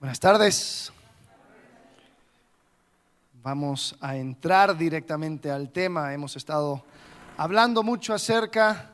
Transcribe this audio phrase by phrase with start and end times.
[0.00, 0.92] Buenas tardes.
[3.42, 6.14] Vamos a entrar directamente al tema.
[6.14, 6.84] Hemos estado
[7.36, 8.92] hablando mucho acerca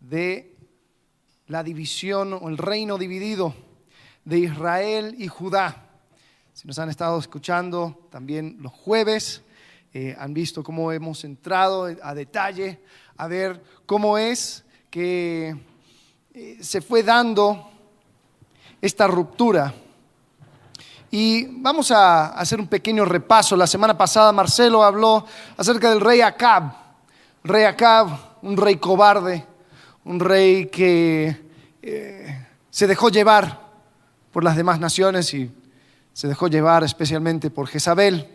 [0.00, 0.56] de
[1.46, 3.54] la división o el reino dividido
[4.24, 5.88] de Israel y Judá.
[6.52, 9.44] Si nos han estado escuchando también los jueves,
[9.94, 12.80] eh, han visto cómo hemos entrado a detalle
[13.16, 15.56] a ver cómo es que
[16.34, 17.70] eh, se fue dando
[18.80, 19.74] esta ruptura.
[21.10, 23.56] Y vamos a hacer un pequeño repaso.
[23.56, 26.72] La semana pasada Marcelo habló acerca del rey Acab.
[27.42, 28.08] Rey Acab,
[28.42, 29.44] un rey cobarde,
[30.04, 31.36] un rey que
[31.82, 33.60] eh, se dejó llevar
[34.32, 35.50] por las demás naciones y
[36.12, 38.28] se dejó llevar especialmente por Jezabel.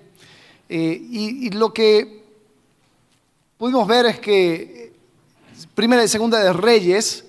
[0.68, 2.26] Eh, y, y, lo que
[3.58, 4.94] pudimos ver es que
[5.76, 7.25] Primera y Segunda de Reyes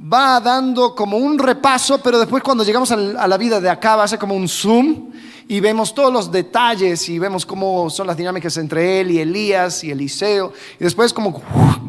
[0.00, 4.18] va dando como un repaso, pero después cuando llegamos a la vida de acá hace
[4.18, 5.10] como un zoom
[5.46, 9.84] y vemos todos los detalles y vemos cómo son las dinámicas entre él y Elías
[9.84, 10.52] y Eliseo.
[10.78, 11.42] Y después como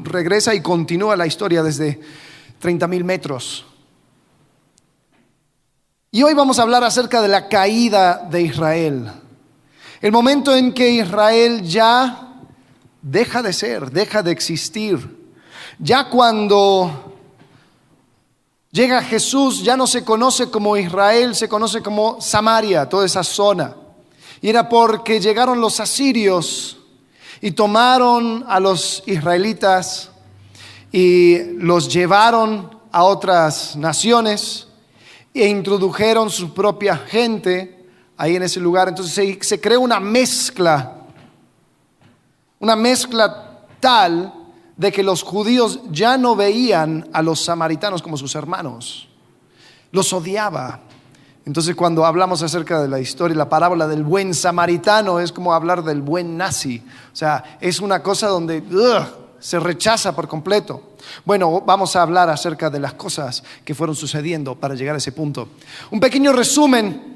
[0.04, 2.00] regresa y continúa la historia desde
[2.60, 3.66] 30 mil metros.
[6.10, 9.12] Y hoy vamos a hablar acerca de la caída de Israel.
[10.02, 12.34] El momento en que Israel ya
[13.02, 15.20] deja de ser, deja de existir.
[15.80, 17.11] Ya cuando
[18.72, 23.76] Llega Jesús, ya no se conoce como Israel, se conoce como Samaria, toda esa zona.
[24.40, 26.78] Y era porque llegaron los asirios
[27.42, 30.10] y tomaron a los israelitas
[30.90, 34.68] y los llevaron a otras naciones
[35.34, 37.86] e introdujeron su propia gente
[38.16, 38.88] ahí en ese lugar.
[38.88, 40.96] Entonces se, se creó una mezcla,
[42.58, 44.41] una mezcla tal
[44.78, 49.08] de que los judíos ya no veían a los samaritanos como sus hermanos.
[49.92, 50.82] Los odiaba.
[51.46, 55.84] Entonces cuando hablamos acerca de la historia, la parábola del buen samaritano es como hablar
[55.84, 56.84] del buen nazi.
[57.12, 58.64] O sea, es una cosa donde
[59.40, 60.92] se rechaza por completo.
[61.26, 65.12] Bueno, vamos a hablar acerca de las cosas que fueron sucediendo para llegar a ese
[65.12, 65.50] punto.
[65.90, 67.10] Un pequeño resumen.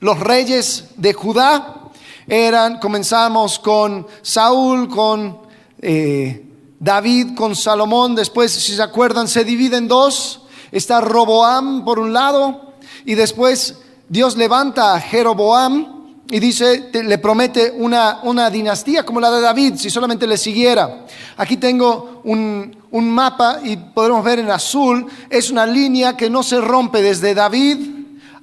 [0.00, 1.90] Los reyes de Judá
[2.26, 5.38] eran, comenzamos con Saúl, con...
[5.80, 6.47] Eh,
[6.80, 10.42] David con Salomón, después, si se acuerdan, se divide en dos.
[10.70, 12.74] Está Roboam por un lado
[13.04, 13.76] y después
[14.08, 15.98] Dios levanta a Jeroboam
[16.30, 21.06] y dice, le promete una, una, dinastía como la de David, si solamente le siguiera.
[21.38, 26.42] Aquí tengo un, un mapa y podemos ver en azul, es una línea que no
[26.42, 27.78] se rompe desde David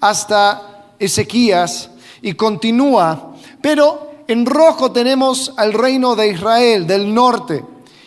[0.01, 1.91] hasta Ezequías
[2.23, 3.35] y continúa.
[3.61, 7.63] Pero en rojo tenemos al reino de Israel del norte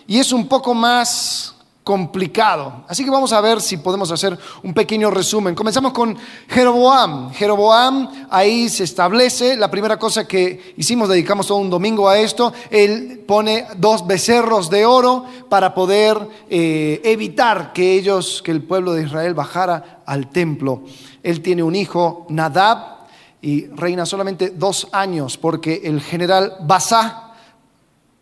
[0.09, 1.55] y es un poco más
[1.85, 2.85] complicado.
[2.89, 5.55] Así que vamos a ver si podemos hacer un pequeño resumen.
[5.55, 6.17] Comenzamos con
[6.49, 7.31] Jeroboam.
[7.33, 9.55] Jeroboam ahí se establece.
[9.57, 14.71] La primera cosa que hicimos, dedicamos todo un domingo a esto, él pone dos becerros
[14.71, 20.31] de oro para poder eh, evitar que ellos, que el pueblo de Israel bajara al
[20.31, 20.85] templo.
[21.23, 22.99] Él tiene un hijo, Nadab,
[23.43, 27.35] y reina solamente dos años porque el general Basá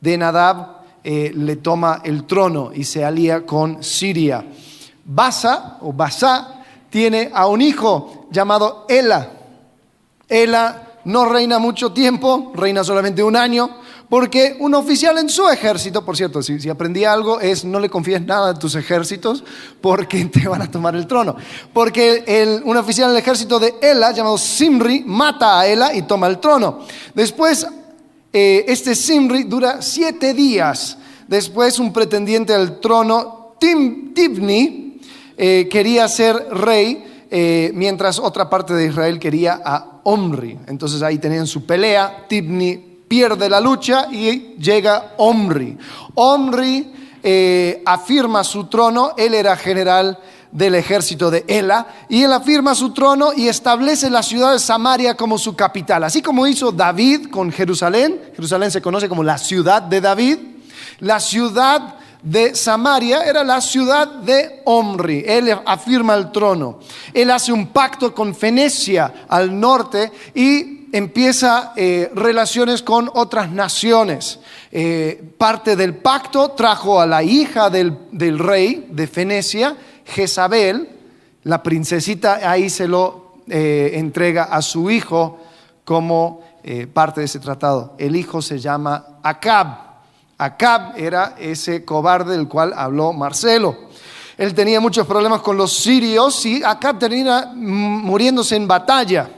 [0.00, 0.75] de Nadab
[1.08, 4.44] eh, le toma el trono y se alía con Siria.
[5.04, 9.30] Basa o Basa tiene a un hijo llamado Ela.
[10.28, 13.70] Ela no reina mucho tiempo, reina solamente un año,
[14.08, 18.22] porque un oficial en su ejército, por cierto, si, aprendí algo, es no le confíes
[18.22, 19.44] nada a tus ejércitos
[19.80, 21.36] porque te van a tomar el trono.
[21.72, 26.26] Porque un oficial en el ejército de Ela, llamado Simri, mata a Ela y toma
[26.26, 26.80] el trono.
[27.14, 27.64] Después
[28.38, 30.98] eh, este Simri dura siete días.
[31.26, 35.00] Después un pretendiente al trono, Tim, Tibni,
[35.38, 40.58] eh, quería ser rey, eh, mientras otra parte de Israel quería a Omri.
[40.66, 42.76] Entonces ahí tenían su pelea, Tibni
[43.08, 45.78] pierde la lucha y llega Omri.
[46.16, 46.92] Omri
[47.86, 50.18] afirma su trono, él era general
[50.52, 55.16] del ejército de Ela, y él afirma su trono y establece la ciudad de Samaria
[55.16, 58.20] como su capital, así como hizo David con Jerusalén.
[58.34, 60.38] Jerusalén se conoce como la ciudad de David.
[61.00, 65.22] La ciudad de Samaria era la ciudad de Omri.
[65.26, 66.80] Él afirma el trono.
[67.12, 74.40] Él hace un pacto con Fenecia al norte y empieza eh, relaciones con otras naciones.
[74.72, 79.76] Eh, parte del pacto trajo a la hija del, del rey de Fenecia,
[80.06, 80.88] Jezabel,
[81.44, 85.38] la princesita ahí se lo eh, entrega a su hijo
[85.84, 87.94] como eh, parte de ese tratado.
[87.98, 89.86] El hijo se llama Acab.
[90.38, 93.86] Acab era ese cobarde del cual habló Marcelo.
[94.36, 99.30] Él tenía muchos problemas con los sirios y Acab termina muriéndose en batalla.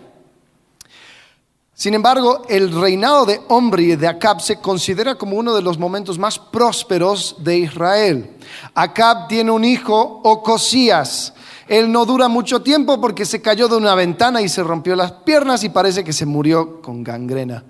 [1.79, 6.19] Sin embargo, el reinado de Omri de Acab se considera como uno de los momentos
[6.19, 8.37] más prósperos de Israel.
[8.75, 11.35] Acab tiene un hijo, Ocosías.
[11.69, 15.13] Él no dura mucho tiempo porque se cayó de una ventana y se rompió las
[15.13, 17.63] piernas y parece que se murió con gangrena.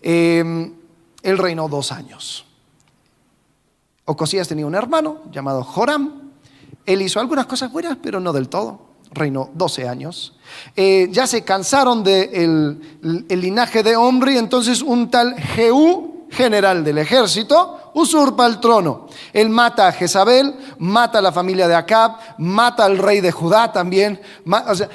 [0.00, 0.72] Em,
[1.22, 2.46] él reinó dos años.
[4.06, 6.32] Ocosías tenía un hermano llamado Joram.
[6.86, 10.34] Él hizo algunas cosas buenas, pero no del todo reinó 12 años.
[10.76, 12.80] Eh, ya se cansaron del
[13.28, 19.06] el linaje de Omri, entonces un tal Jehú, general del ejército, usurpa el trono.
[19.32, 23.72] Él mata a Jezabel, mata a la familia de Acab, mata al rey de Judá
[23.72, 24.20] también.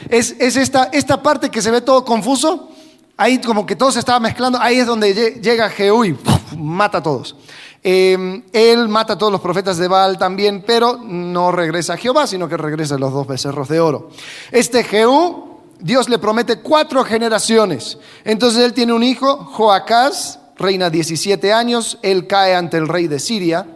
[0.09, 2.69] es, esta, esta parte que se ve todo confuso,
[3.15, 6.17] ahí como que todo se estaba mezclando, ahí es donde llega Jehú y
[6.57, 7.35] mata a todos.
[7.83, 12.27] Em, él mata a todos los profetas de Baal también, pero no regresa a Jehová,
[12.27, 14.09] sino que regresa a los dos becerros de oro.
[14.51, 17.97] Este Jehú, Dios le promete cuatro generaciones.
[18.23, 23.19] Entonces él tiene un hijo, Joacás, reina 17 años, él cae ante el rey de
[23.19, 23.67] Siria.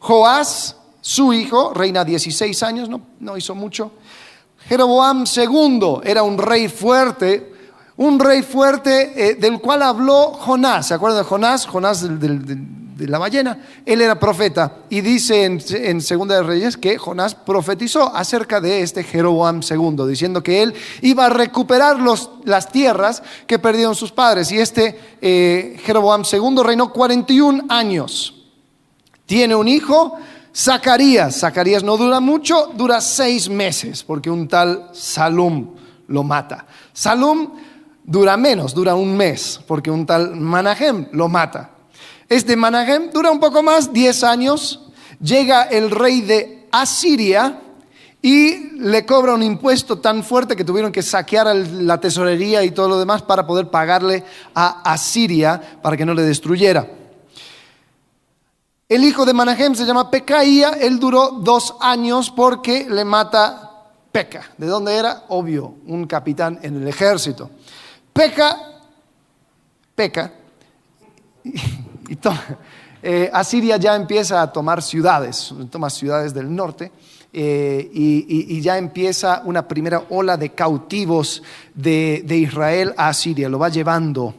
[0.00, 3.92] Joás, su hijo, reina 16 años, no, no hizo mucho.
[4.68, 7.54] Jeroboam II era un rey fuerte,
[7.96, 10.88] un rey fuerte eh, del cual habló Jonás.
[10.88, 11.66] ¿Se acuerdan de Jonás?
[11.66, 12.18] Jonás del
[12.96, 18.14] de la ballena, él era profeta y dice en, Segunda de Reyes que Jonás profetizó
[18.16, 23.58] acerca de este Jeroboam II, diciendo que él iba a recuperar los, las tierras que
[23.58, 24.50] perdieron sus padres.
[24.50, 28.46] Y este eh, Jeroboam II reinó 41 años.
[29.26, 30.16] Tiene un hijo,
[30.54, 31.40] Zacarías.
[31.40, 35.74] Zacarías no dura mucho, dura seis meses, porque un tal Salum
[36.08, 36.64] lo mata.
[36.94, 37.50] Salum
[38.02, 41.75] dura menos, dura un mes, porque un tal Manahem lo mata.
[42.28, 44.80] Este Manahem dura un poco más, 10 años.
[45.20, 47.60] Llega el rey de Asiria
[48.20, 52.88] y le cobra un impuesto tan fuerte que tuvieron que saquear la tesorería y todo
[52.88, 54.24] lo demás para poder pagarle
[54.54, 56.88] a Asiria para que no le destruyera.
[58.88, 64.50] El hijo de Manahem se llama Pecaía, él duró dos años porque le mata Peca.
[64.58, 65.24] ¿De dónde era?
[65.28, 67.50] Obvio, un capitán en el ejército.
[68.12, 68.80] Peca,
[69.94, 70.32] Peca,
[72.08, 72.18] y
[73.02, 76.90] eh, Asiria ya empieza a tomar ciudades, toma ciudades del norte.
[77.38, 81.42] Eh, y, ya empieza una primera ola de cautivos
[81.74, 84.34] de, Israel a Asiria, lo va llevando.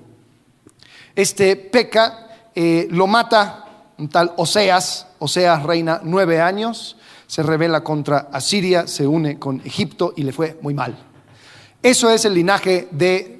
[1.15, 3.65] Este Peca eh, lo mata
[3.99, 6.97] un tal Oseas, Oseas reina nueve años,
[7.27, 10.97] se revela contra Asiria, se une con Egipto y le fue muy mal.
[11.83, 13.37] Eso es el linaje de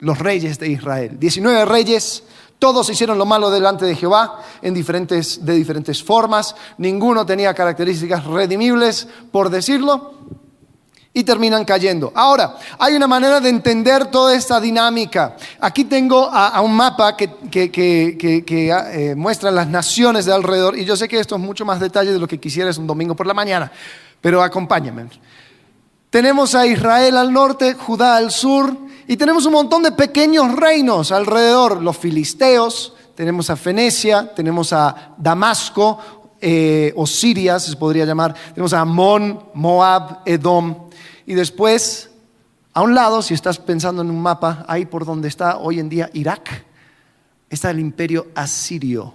[0.00, 1.18] los reyes de Israel.
[1.18, 2.24] Diecinueve reyes,
[2.58, 6.54] todos hicieron lo malo delante de Jehová en diferentes, de diferentes formas.
[6.78, 10.14] Ninguno tenía características redimibles, por decirlo,
[11.12, 12.12] y terminan cayendo.
[12.14, 15.36] Ahora, hay una manera de entender toda esta dinámica.
[15.60, 21.08] Aquí tengo a, un mapa que, eh, muestra las naciones de alrededor, y yo sé
[21.08, 23.70] que esto es mucho más detalle de lo que quisieras un domingo por la mañana,
[24.20, 25.06] pero acompáñame.
[26.10, 28.74] Tenemos a Israel al norte, Judá al sur,
[29.06, 35.14] y tenemos un montón de pequeños reinos alrededor, los filisteos, tenemos a Fenecia, tenemos a
[35.18, 35.98] Damasco,
[36.40, 40.88] eh, o Siria se podría llamar, tenemos a Amón, Moab, Edom,
[41.26, 42.10] y después,
[42.72, 45.90] a un lado, si estás pensando en un mapa, ahí por donde está hoy en
[45.90, 46.64] día Irak,
[47.50, 49.12] está el imperio asirio.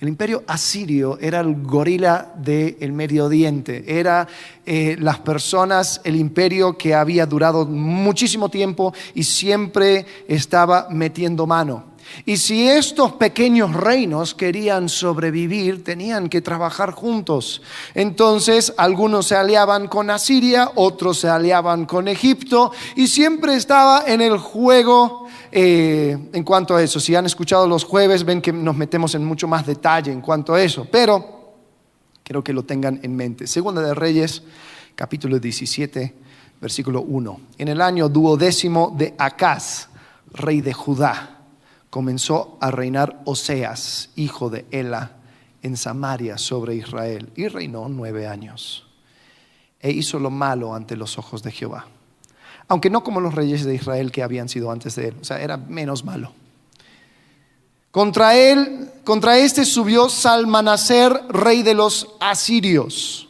[0.00, 4.28] El imperio asirio era el gorila del Medio Oriente, era
[4.64, 11.98] eh, las personas, el imperio que había durado muchísimo tiempo y siempre estaba metiendo mano.
[12.24, 17.60] Y si estos pequeños reinos querían sobrevivir, tenían que trabajar juntos.
[17.94, 24.20] Entonces, algunos se aliaban con Asiria, otros se aliaban con Egipto, y siempre estaba en
[24.20, 27.00] el juego eh, en cuanto a eso.
[27.00, 30.54] Si han escuchado los jueves, ven que nos metemos en mucho más detalle en cuanto
[30.54, 31.54] a eso, pero
[32.22, 33.46] quiero que lo tengan en mente.
[33.46, 34.42] Segunda de Reyes,
[34.94, 36.14] capítulo 17,
[36.60, 37.40] versículo 1.
[37.58, 39.88] En el año duodécimo de Acaz,
[40.32, 41.38] rey de Judá,
[41.90, 45.12] comenzó a reinar Oseas, hijo de Ela,
[45.62, 48.86] en Samaria sobre Israel, y reinó nueve años.
[49.80, 51.86] E hizo lo malo ante los ojos de Jehová
[52.68, 55.40] aunque no como los reyes de Israel que habían sido antes de él, o sea,
[55.40, 56.32] era menos malo.
[57.90, 63.28] Contra él, contra este subió Salmanaser, rey de los asirios.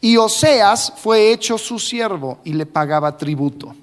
[0.00, 3.74] Y Oseas fue hecho su siervo y le pagaba tributo.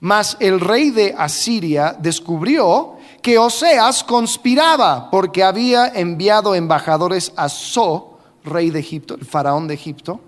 [0.00, 8.18] Mas el rey de Asiria descubrió que Oseas conspiraba porque había enviado embajadores a So
[8.44, 10.20] rey de Egipto, el faraón de Egipto,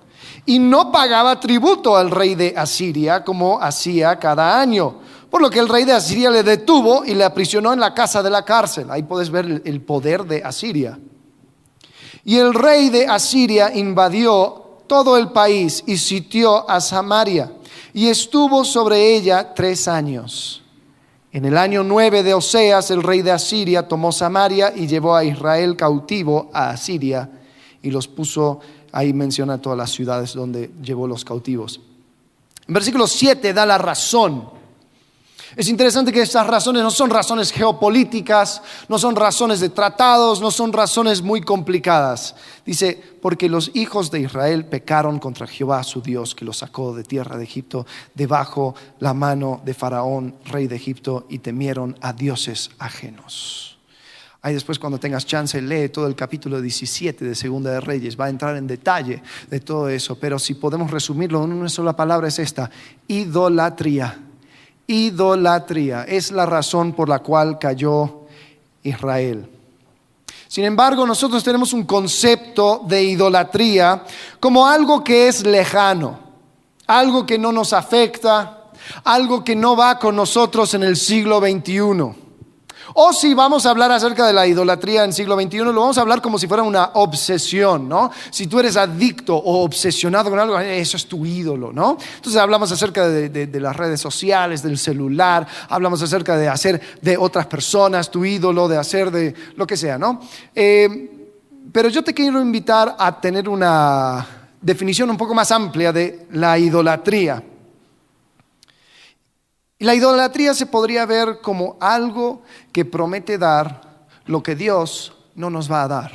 [0.47, 5.01] y no pagaba tributo al rey de Asiria como hacía cada año.
[5.31, 8.23] Por lo que el rey de Asiria le detuvo y le aprisionó en la casa
[8.23, 8.91] de la cárcel.
[8.91, 10.99] Ahí puedes ver el poder de Asiria.
[12.25, 17.53] Y el rey de Asiria invadió todo el país y sitió a Samaria
[17.93, 20.63] y estuvo sobre ella tres años.
[21.33, 25.23] En el año nueve de Oseas, el rey de Asiria tomó Samaria y llevó a
[25.23, 27.31] Israel cautivo a Asiria
[27.83, 28.61] y los puso,
[28.93, 31.81] ahí menciona todas las ciudades donde llevó los cautivos.
[32.67, 34.61] En versículo 7 da la razón
[35.57, 40.51] es interesante que estas razones no son razones geopolíticas, no son razones de tratados, no
[40.51, 42.37] son razones muy complicadas.
[42.65, 47.03] Dice, porque los hijos de Israel pecaron contra Jehová su Dios, que los sacó de
[47.03, 52.71] tierra de Egipto, debajo la mano de Faraón, rey de Egipto, y temieron a dioses
[52.79, 53.70] ajenos.
[54.43, 58.27] Ahí después cuando tengas chance lee todo el capítulo 17 de Segunda de Reyes, va
[58.27, 62.29] a entrar en detalle de todo eso, pero si podemos resumirlo en una sola palabra
[62.29, 62.71] es esta,
[63.07, 64.19] idolatría
[64.91, 66.03] idolatría.
[66.03, 68.23] Es la razón por la cual cayó
[68.83, 69.49] Israel.
[70.49, 74.05] Sin embargo, nosotros tenemos un concepto de idolatría
[74.41, 76.19] como algo que es lejano,
[76.89, 78.73] algo que no nos afecta,
[79.05, 82.20] algo que no va con nosotros en el siglo XXI.
[82.95, 86.01] O si vamos a hablar acerca de la idolatría en siglo XXI, lo vamos a
[86.01, 88.11] hablar como si fuera una obsesión, ¿no?
[88.31, 91.97] Si tú eres adicto o obsesionado con algo, eso es tu ídolo, ¿no?
[92.17, 97.47] Entonces hablamos acerca de, las redes sociales, del celular, hablamos acerca de hacer de otras
[97.47, 100.21] personas tu ídolo, de hacer de lo que sea, ¿no?
[100.55, 101.29] Eh,
[101.73, 104.27] pero yo te quiero invitar a tener una
[104.61, 107.43] definición un poco más amplia de la idolatría.
[109.81, 113.81] Y la idolatría se podría ver como algo que promete dar
[114.27, 116.13] lo que Dios no nos va a dar.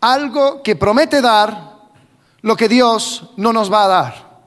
[0.00, 1.76] Algo que promete dar
[2.42, 4.40] lo que Dios no nos va a dar.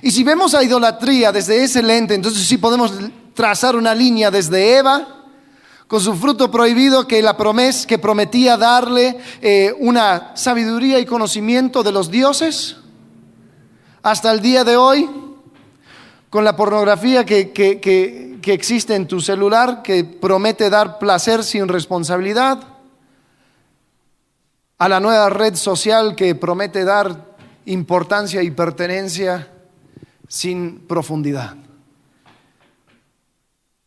[0.00, 2.92] Y si vemos a idolatría desde ese lente, entonces sí podemos
[3.34, 5.24] trazar una línea desde Eva
[5.88, 11.82] con su fruto prohibido que la promesa que prometía darle eh, una sabiduría y conocimiento
[11.82, 12.76] de los dioses
[14.04, 15.25] hasta el día de hoy
[16.36, 22.62] con la pornografía que, existe en tu celular, que promete dar placer sin responsabilidad,
[24.76, 27.24] a la nueva red social que promete dar
[27.64, 29.50] importancia y pertenencia
[30.28, 31.56] sin profundidad.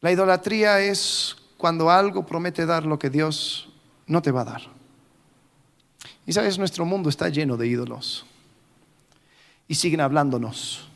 [0.02, 3.70] La idolatría es cuando algo promete dar lo que Dios
[4.08, 4.62] no te va a dar.
[6.26, 8.26] Y sabes, nuestro mundo está lleno de ídolos
[9.68, 10.89] y siguen hablándonos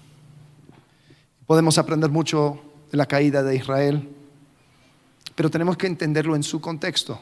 [1.46, 2.60] Podemos aprender mucho
[2.92, 4.10] de la caída de Israel,
[5.36, 7.20] pero tenemos que entenderlo en su contexto.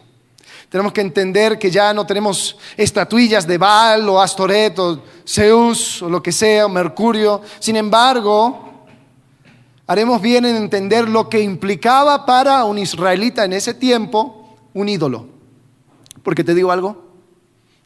[0.69, 6.09] Tenemos que entender que ya no tenemos estatuillas de Baal o Astoret o Zeus o
[6.09, 7.41] lo que sea, o Mercurio.
[7.59, 8.85] Sin embargo,
[9.87, 15.27] haremos bien en entender lo que implicaba para un israelita en ese tiempo un ídolo.
[16.21, 17.11] Porque te digo algo,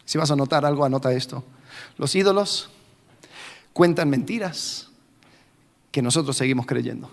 [0.04, 1.44] si vas a anotar algo, anota esto.
[1.98, 2.70] Los ídolos
[3.74, 4.90] cuentan mentiras
[5.96, 7.10] que nosotros seguimos creyendo.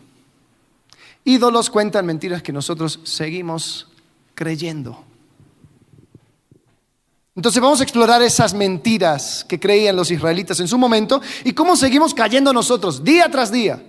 [1.23, 3.87] Ídolos cuentan mentiras que nosotros seguimos
[4.35, 5.05] creyendo.
[7.37, 11.77] Entonces vamos a explorar esas mentiras que creían los israelitas en su momento y cómo
[11.77, 13.81] seguimos cayendo nosotros día tras día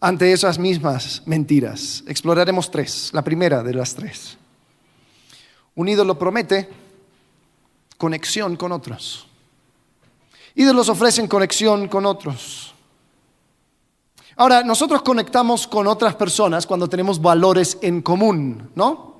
[0.00, 2.02] ante esas mismas mentiras.
[2.06, 4.38] Exploraremos tres, la primera de las tres.
[5.74, 6.70] Un ídolo promete
[7.98, 9.26] conexión con otros.
[10.54, 12.67] Ídolos ofrecen conexión con otros.
[14.38, 19.16] Ahora, nosotros conectamos con otras personas cuando tenemos valores en común, ¿no?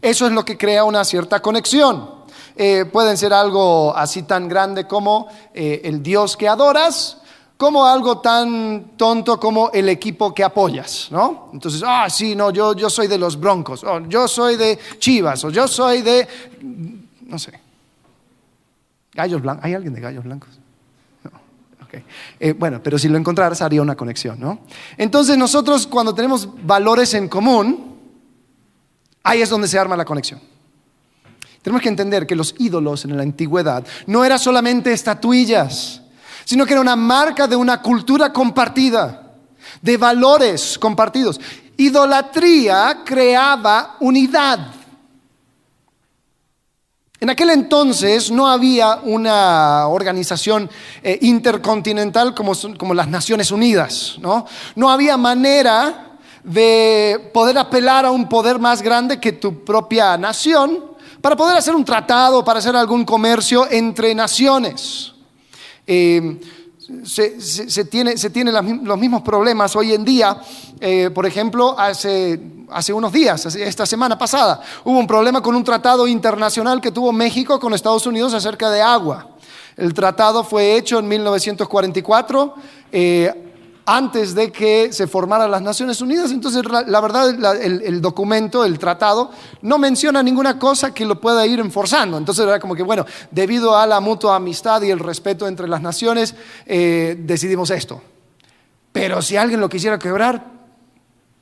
[0.00, 2.08] Eso es lo que crea una cierta conexión.
[2.54, 7.20] Eh, pueden ser algo así tan grande como eh, el Dios que adoras,
[7.56, 11.50] como algo tan tonto como el equipo que apoyas, ¿no?
[11.52, 15.42] Entonces, ah, sí, no, yo, yo soy de los Broncos, o yo soy de Chivas,
[15.44, 16.28] o yo soy de,
[17.26, 17.60] no sé,
[19.12, 19.64] Gallos Blancos.
[19.64, 20.60] ¿Hay alguien de Gallos Blancos?
[22.40, 24.60] Eh, bueno, pero si lo encontraras haría una conexión, ¿no?
[24.96, 27.98] Entonces nosotros cuando tenemos valores en común,
[29.22, 30.40] ahí es donde se arma la conexión.
[31.62, 36.02] Tenemos que entender que los ídolos en la antigüedad no eran solamente estatuillas,
[36.44, 39.32] sino que era una marca de una cultura compartida,
[39.80, 41.40] de valores compartidos.
[41.76, 44.83] Idolatría creaba unidad.
[47.20, 50.68] En aquel entonces no había una organización
[51.02, 54.46] eh, intercontinental como, como, las Naciones Unidas, ¿no?
[54.74, 60.84] No había manera de poder apelar a un poder más grande que tu propia nación
[61.20, 65.12] para poder hacer un tratado, para hacer algún comercio entre naciones.
[65.86, 66.40] Eh,
[67.04, 70.40] se, tiene, se tienen los mismos problemas hoy en día.
[70.80, 75.64] Eh, por ejemplo, hace, hace unos días, esta semana pasada, hubo un problema con un
[75.64, 79.30] tratado internacional que tuvo México con Estados Unidos acerca de agua.
[79.76, 82.54] El tratado fue hecho en 1944
[83.86, 86.30] antes de que se formaran las Naciones Unidas.
[86.30, 89.30] Entonces, la, verdad, el, documento, el tratado,
[89.62, 92.16] no menciona ninguna cosa que lo pueda ir enforzando.
[92.16, 95.82] Entonces, era como que, bueno, debido a la mutua amistad y el respeto entre las
[95.82, 96.34] naciones,
[96.66, 98.00] eh, decidimos esto.
[98.92, 100.44] Pero si alguien lo quisiera quebrar,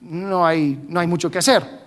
[0.01, 1.83] no hay, no hay mucho que hacer.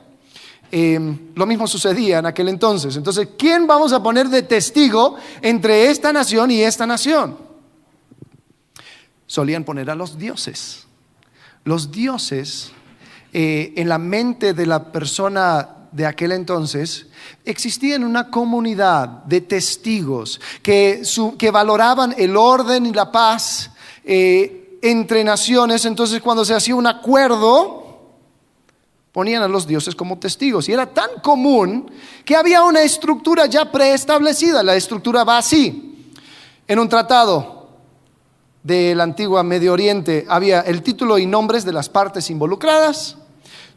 [0.72, 1.00] Eh,
[1.36, 2.96] lo mismo sucedía en aquel entonces.
[2.96, 7.38] Entonces, ¿quién vamos a poner de testigo entre esta nación y esta nación?
[9.28, 10.88] Solían poner a los dioses.
[11.64, 12.72] Los dioses,
[13.34, 17.08] eh, en la mente de la persona de aquel entonces,
[17.46, 21.02] existían una comunidad de testigos que,
[21.52, 23.72] valoraban el orden y la paz
[24.04, 25.86] eh, entre naciones.
[25.86, 27.86] Entonces, cuando se hacía un acuerdo,
[29.16, 30.68] ponían a los dioses como testigos.
[30.68, 31.90] Y era tan común
[32.26, 34.62] que había una estructura ya preestablecida.
[34.62, 36.12] La estructura va así.
[36.68, 37.55] En un tratado,
[38.66, 43.16] de la antigua Medio Oriente había el título y nombres de las partes involucradas,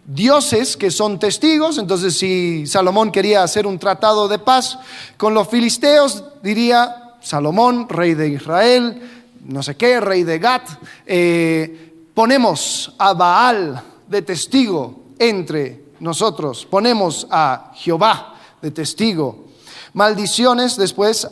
[0.06, 4.78] dioses que son testigos, entonces si Salomón quería hacer un tratado de paz
[5.18, 9.02] con los filisteos, diría Salomón, rey de Israel,
[9.44, 10.66] no sé qué, rey de Gat,
[11.04, 19.48] eh, ponemos a Baal de testigo entre nosotros, ponemos a Jehová de testigo.
[19.92, 21.28] Maldiciones después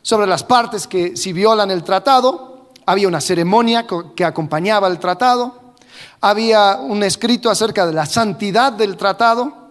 [0.00, 2.49] sobre las partes que si violan el tratado,
[2.90, 5.74] había una ceremonia que acompañaba el tratado,
[6.20, 9.68] había un escrito acerca de la santidad del tratado,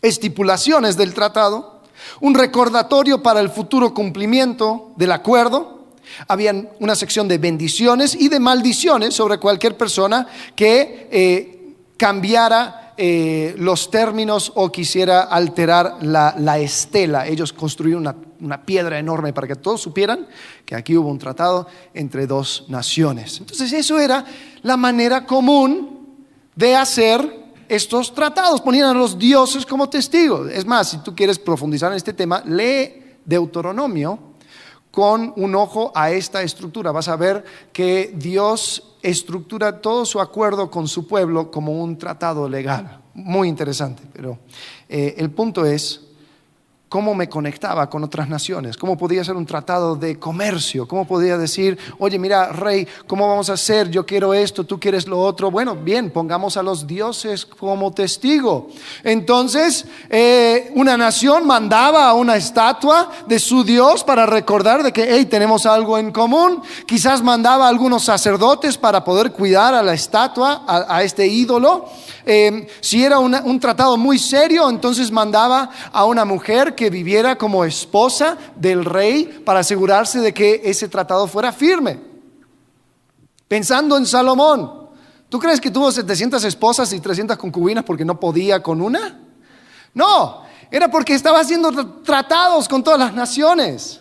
[0.00, 1.82] estipulaciones del tratado,
[2.20, 5.88] un recordatorio para el futuro cumplimiento del acuerdo,
[6.28, 13.54] había una sección de bendiciones y de maldiciones sobre cualquier persona que eh, cambiara eh,
[13.56, 17.26] los términos o quisiera alterar la, estela.
[17.26, 20.28] Ellos construyeron una, una, piedra enorme para que todos supieran
[20.66, 23.38] que aquí hubo un tratado entre dos naciones.
[23.40, 24.26] Entonces eso era
[24.60, 26.18] la manera común
[26.54, 27.26] de hacer
[27.70, 28.60] estos tratados.
[28.60, 30.50] Ponían a los dioses como testigos.
[30.52, 34.29] Es más, si tú quieres profundizar en este tema, lee Deuteronomio
[34.90, 36.92] con un ojo a esta estructura.
[36.92, 42.48] Vas a ver que Dios estructura todo su acuerdo con su pueblo como un tratado
[42.48, 43.00] legal.
[43.14, 44.38] Muy interesante, pero
[44.88, 46.09] eh, el punto es
[46.90, 51.38] cómo me conectaba con otras naciones, cómo podía ser un tratado de comercio, cómo podía
[51.38, 53.88] decir, oye, mira, rey, ¿cómo vamos a hacer?
[53.90, 55.52] Yo quiero esto, tú quieres lo otro.
[55.52, 58.70] Bueno, bien, pongamos a los dioses como testigo.
[59.04, 65.14] Entonces, eh, una nación mandaba a una estatua de su dios para recordar de que,
[65.14, 66.60] hey, tenemos algo en común.
[66.86, 71.86] Quizás mandaba a algunos sacerdotes para poder cuidar a la estatua, a este ídolo.
[72.24, 77.62] Em, si era un tratado muy serio, entonces mandaba a una mujer que viviera como
[77.66, 82.00] esposa del rey para asegurarse de que ese tratado fuera firme.
[83.46, 84.88] Pensando en Salomón,
[85.28, 89.20] ¿tú crees que tuvo 700 esposas y 300 concubinas porque no podía con una?
[89.92, 90.40] No,
[90.70, 91.70] era porque estaba haciendo
[92.02, 94.00] tratados con todas las naciones.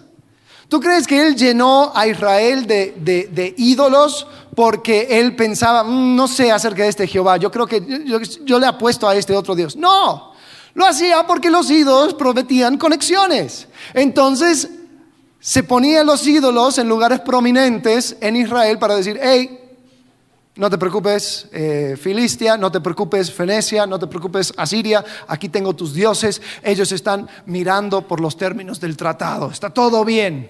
[0.70, 6.50] ¿Tú crees que él llenó a Israel de, ídolos porque él pensaba, mm, no sé
[6.50, 9.76] acerca de este Jehová, yo creo que yo, yo le apuesto a este otro Dios?
[9.76, 10.29] No,
[10.74, 13.68] lo hacía porque los ídolos prometían conexiones.
[13.94, 14.70] Entonces
[15.40, 19.60] se ponían los ídolos en lugares prominentes en Israel para decir, hey,
[20.56, 25.74] no te preocupes, eh, Filistia, no te preocupes, Fenecia, no te preocupes, Asiria, aquí tengo
[25.74, 30.50] tus dioses, ellos están mirando por los términos del tratado, está todo bien.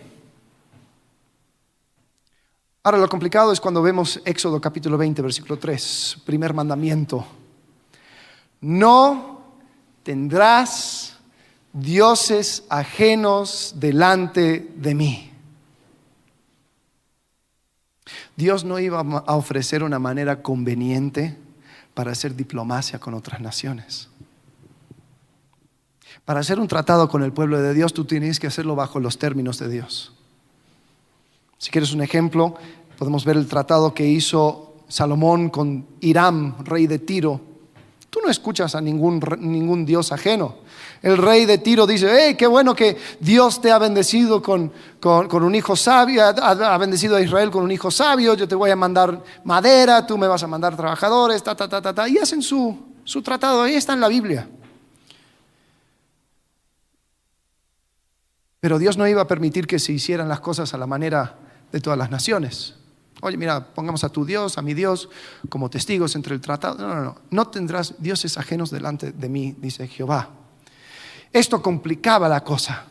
[2.81, 7.23] Ahora lo complicado es cuando vemos Éxodo capítulo 20, versículo 3, primer mandamiento.
[8.61, 9.38] No
[10.09, 11.17] tendrás
[11.71, 15.31] dioses ajenos delante de mí.
[18.35, 21.37] Dios no iba a ofrecer una manera conveniente
[21.93, 24.09] para hacer diplomacia con otras naciones.
[26.25, 29.19] Para hacer un tratado con el pueblo de Dios, tú tienes que hacerlo bajo los
[29.19, 30.11] términos de Dios.
[31.59, 32.55] Si quieres un ejemplo,
[32.97, 37.48] podemos ver el tratado que hizo Salomón con Hiram, rey de Tiro.
[38.09, 40.55] Tú no escuchas a ningún, ningún dios ajeno.
[41.01, 44.71] El rey de Tiro dice, hey, qué bueno que Dios te ha bendecido con,
[45.03, 48.75] un hijo sabio, ha, bendecido a Israel con un hijo sabio, yo te voy a
[48.75, 52.09] mandar madera, tú me vas a mandar trabajadores, ta, ta, ta, ta, ta.
[52.09, 54.49] Y hacen su, su tratado, ahí está en la Biblia.
[58.59, 61.37] Pero Dios no iba a permitir que se hicieran las cosas a la manera
[61.71, 62.78] de todas las naciones.
[63.21, 65.09] Oye, mira, pongamos a tu Dios, a mi Dios,
[65.49, 66.77] como testigos entre el tratado.
[66.77, 67.15] No, no, no.
[67.29, 70.29] No tendrás dioses ajenos delante de mí, dice Jehová.
[71.31, 72.85] Esto complicaba la cosa.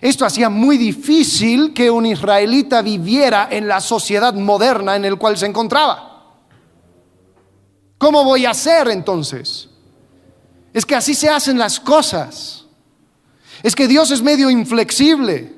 [0.00, 5.36] Esto hacía muy difícil que un israelita viviera en la sociedad moderna en el cual
[5.36, 6.34] se encontraba.
[7.98, 9.68] ¿Cómo voy a hacer entonces?
[10.72, 12.66] Es que así se hacen las cosas.
[13.62, 15.54] Es que Dios es medio inflexible.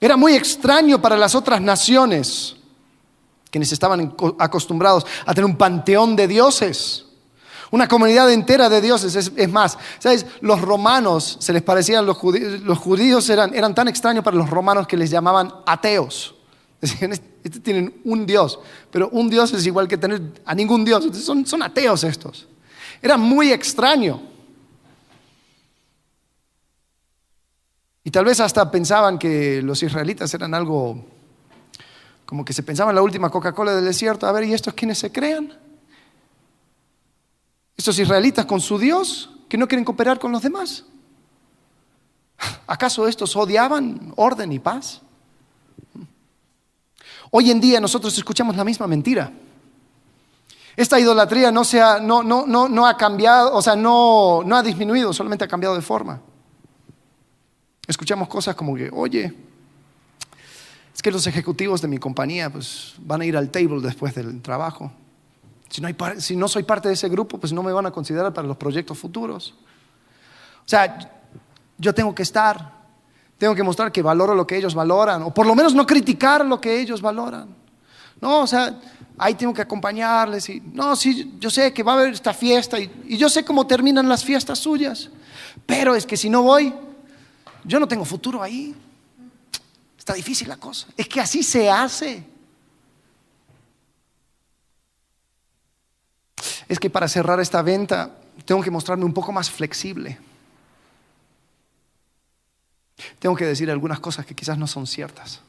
[0.00, 2.56] Era muy extraño para las otras naciones,
[3.50, 7.04] quienes estaban acostumbrados a tener un panteón de dioses.
[7.70, 9.14] Una comunidad entera de dioses.
[9.14, 10.24] Es, más, ¿sabes?
[10.40, 14.86] Los romanos se les parecían, los judíos, los judíos eran, tan extraños para los romanos
[14.86, 16.34] que les llamaban ateos.
[16.80, 18.58] Decían, estos tienen un dios,
[18.90, 21.04] pero un dios es igual que tener a ningún dios.
[21.16, 22.46] Son, son ateos estos.
[23.02, 24.37] Era muy extraño.
[28.08, 31.04] Y tal vez hasta pensaban que los israelitas eran algo,
[32.24, 34.26] como que se pensaban la última Coca-Cola del desierto.
[34.26, 35.52] A ver, ¿y estos quiénes se crean?
[37.76, 40.86] Estos israelitas con su Dios que no quieren cooperar con los demás.
[42.66, 45.02] ¿Acaso estos odiaban orden y paz?
[47.30, 49.30] Hoy en día nosotros escuchamos la misma mentira.
[50.76, 54.56] Esta idolatría no, se ha, no, no, no, no ha cambiado, o sea, no, no
[54.56, 56.22] ha disminuido, solamente ha cambiado de forma.
[57.88, 59.34] Escuchamos cosas como que, oye,
[60.94, 64.42] es que los ejecutivos de mi compañía pues, van a ir al table después del
[64.42, 64.92] trabajo.
[66.18, 68.58] Si no, soy parte de ese grupo, pues no me van a considerar para los
[68.58, 69.54] proyectos futuros.
[70.60, 70.98] O sea,
[71.78, 72.72] yo tengo que estar,
[73.38, 76.44] tengo que mostrar que valoro lo que ellos valoran, o por lo menos no criticar
[76.44, 77.48] lo que ellos valoran.
[78.20, 78.78] No, o sea,
[79.16, 82.78] ahí tengo que acompañarles y, no, sí, yo sé que va a haber esta fiesta
[82.78, 85.10] y, y yo sé cómo terminan las fiestas suyas,
[85.64, 86.74] pero es que si no voy,
[87.64, 88.74] yo no tengo futuro ahí.
[89.98, 90.86] Está difícil la cosa.
[90.96, 92.24] Es que así se hace.
[96.68, 100.18] es que para cerrar esta venta tengo que mostrarme un poco más flexible.
[103.18, 105.40] Tengo que decir algunas cosas que quizás no son ciertas.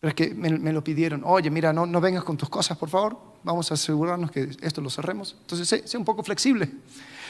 [0.00, 1.22] Pero es que me, lo pidieron.
[1.24, 3.18] Oye, mira, no, no, vengas con tus cosas, por favor.
[3.42, 5.36] Vamos a asegurarnos que esto lo cerremos.
[5.40, 6.70] Entonces, sé, sé un poco flexible.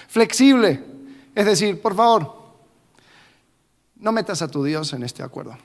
[0.08, 0.82] Flexible.
[1.34, 2.41] Es decir, por favor,
[4.02, 5.56] no metas a tu Dios en este acuerdo.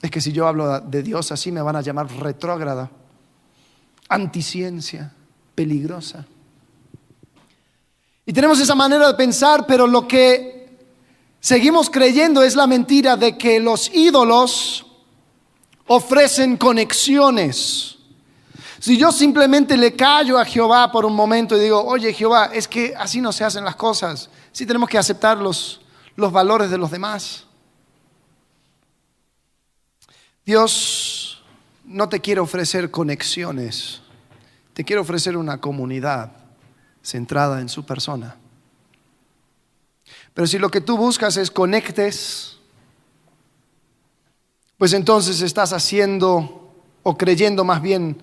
[0.00, 2.90] Es que si yo hablo de Dios así me van a llamar retrógrada
[4.10, 5.10] anticiencia,
[5.54, 6.26] peligrosa.
[8.26, 10.68] Y tenemos esa manera de pensar, pero lo que
[11.40, 14.86] seguimos creyendo es la mentira de que los ídolos
[15.86, 17.96] ofrecen conexiones.
[18.78, 22.68] Si yo simplemente le callo a Jehová por un momento y digo, oye Jehová, es
[22.68, 25.82] que así no se hacen las cosas, sí tenemos que aceptar los,
[26.16, 27.44] los valores de los demás.
[30.46, 31.42] Dios
[31.84, 34.00] no te quiere ofrecer conexiones,
[34.72, 36.32] te quiere ofrecer una comunidad
[37.02, 38.36] centrada en su persona.
[40.32, 42.58] Pero si lo que tú buscas es conectes,
[44.78, 48.16] pues entonces estás haciendo o creyendo más bien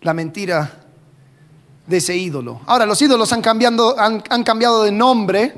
[0.00, 0.81] la mentira
[1.86, 2.60] de ese ídolo.
[2.66, 5.54] Ahora, los ídolos han, han cambiado de nombre,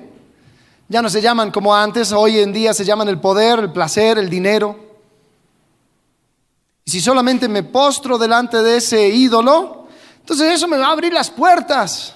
[0.89, 4.19] ya no se llaman como antes, hoy en día se llaman el poder, el placer,
[4.19, 4.79] el dinero.
[6.85, 9.89] Y si solamente me postro delante de ese ídolo,
[10.21, 12.15] entonces eso me va a abrir las puertas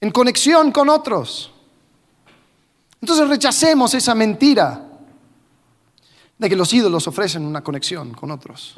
[0.00, 1.52] en conexión con otros.
[3.00, 4.82] Entonces rechacemos esa mentira
[6.38, 8.74] de que los ídolos ofrecen una conexión con otros.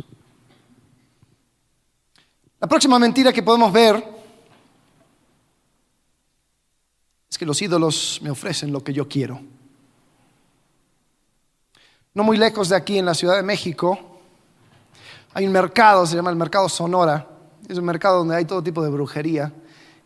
[2.61, 4.05] La próxima mentira que podemos ver
[7.31, 9.41] es que los ídolos me ofrecen lo que yo quiero.
[12.15, 14.21] No muy lejos de aquí, en la Ciudad de México,
[15.35, 17.29] hay un mercado, se llama el mercado Sonora.
[17.69, 19.53] Es un mercado donde hay todo tipo de brujería.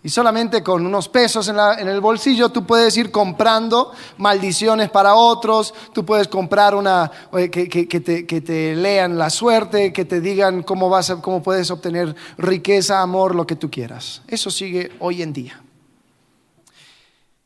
[0.05, 5.73] Y solamente con unos pesos en, el bolsillo tú puedes ir comprando maldiciones para otros,
[5.93, 7.11] tú puedes comprar una,
[7.53, 13.01] que, que, te, lean la suerte, que te digan cómo, vas cómo puedes obtener riqueza,
[13.01, 14.23] amor, lo que tú quieras.
[14.27, 15.63] Eso sigue hoy en día.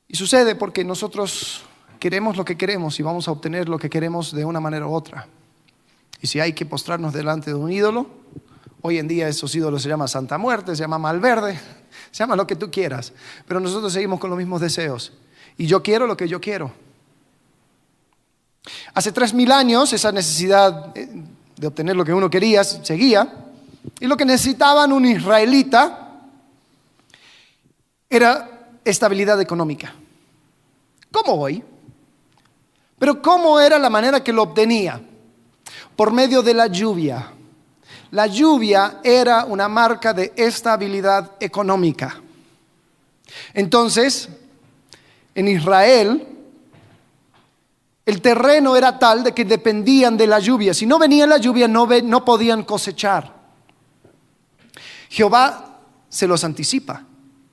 [0.09, 1.62] Y sucede porque nosotros
[1.99, 4.95] queremos lo que queremos y vamos a obtener lo que queremos de una manera u
[4.95, 5.27] otra.
[6.23, 8.07] Y si hay que postrarnos delante de un ídolo,
[8.83, 11.59] hoy en día esos ídolos se llaman Santa Muerte, se llama Malverde,
[12.11, 13.12] se llama lo que tú quieras,
[13.47, 15.12] pero nosotros seguimos con los mismos deseos.
[15.57, 16.73] Y yo quiero lo que yo quiero.
[18.95, 21.09] Hace tres mil años esa necesidad eh,
[21.57, 23.33] de obtener lo que uno quería seguía,
[24.01, 26.21] y lo que necesitaban un israelita
[28.11, 29.95] era estabilidad económica.
[31.12, 31.62] ¿Cómo hoy?
[32.99, 35.01] Pero ¿cómo era la manera que lo obtenía?
[35.95, 37.33] Por medio de la lluvia.
[38.16, 42.18] La lluvia era una marca de estabilidad económica.
[43.52, 44.31] Entonces,
[45.35, 46.26] en Israel,
[48.07, 50.72] el terreno era tal de que dependían de la lluvia.
[50.72, 53.35] Si no venía la lluvia, no, podían cosechar.
[55.11, 57.05] Jehová se los anticipa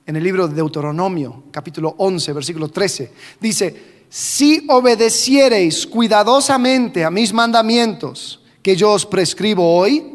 [0.06, 3.12] en el libro de Deuteronomio, capítulo 11, versículo 13.
[3.38, 10.13] Dice, si obedeciereis cuidadosamente a mis mandamientos que yo os prescribo hoy,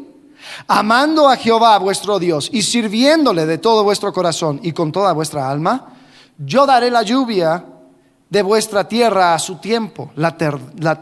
[0.66, 5.50] amando a Jehová vuestro Dios y sirviéndole de todo vuestro corazón y con toda vuestra
[5.50, 5.94] alma,
[6.38, 7.64] yo daré la lluvia
[8.30, 10.36] de vuestra tierra a su tiempo, la,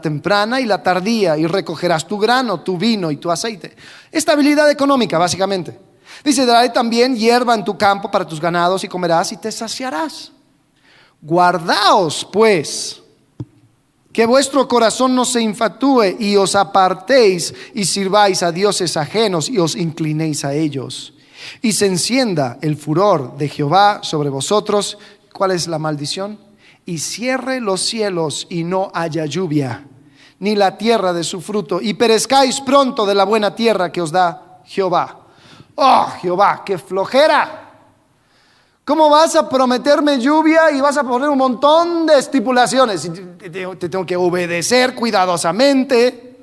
[0.01, 3.75] temprana y la tardía, y recogerás tu grano, tu vino y tu aceite.
[4.11, 5.79] Estabilidad económica, básicamente.
[6.23, 10.31] Dice, daré también hierba en tu campo para tus ganados y comerás y te saciarás.
[11.21, 12.98] Guardaos, pues,
[14.11, 19.59] que vuestro corazón no se infatúe y os apartéis y sirváis a dioses ajenos y
[19.59, 21.13] os inclinéis a ellos.
[21.61, 24.97] Y se encienda el furor de Jehová sobre vosotros.
[25.31, 26.39] ¿Cuál es la maldición?
[26.85, 29.85] Y cierre los cielos y no haya lluvia,
[30.39, 34.11] ni la tierra de su fruto, y perezcáis pronto de la buena tierra que os
[34.11, 35.19] da Jehová.
[35.75, 37.68] Oh, Jehová, qué flojera.
[38.89, 43.07] ¿Cómo vas a prometerme lluvia y vas a poner un montón de estipulaciones?
[43.37, 46.39] Te tengo que obedecer cuidadosamente,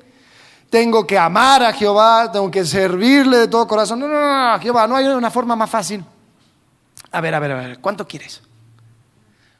[0.69, 3.99] tengo que amar a Jehová, tengo que servirle de todo corazón.
[3.99, 4.13] No, no,
[4.53, 6.05] no, Jehová, no hay una forma más fácil.
[7.11, 8.41] A ver, a ver, a ver, ¿cuánto quieres?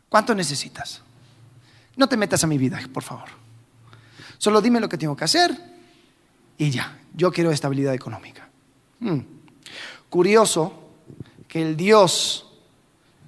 [0.08, 1.02] ¿Cuánto necesitas?
[1.98, 3.28] No te metas a mi vida, por favor.
[4.38, 5.52] Solo dime lo que tengo que hacer
[6.58, 6.98] y ya.
[7.14, 8.48] Yo quiero estabilidad económica.
[9.02, 9.20] Hmm.
[10.10, 10.72] Curioso
[11.50, 12.46] que el Dios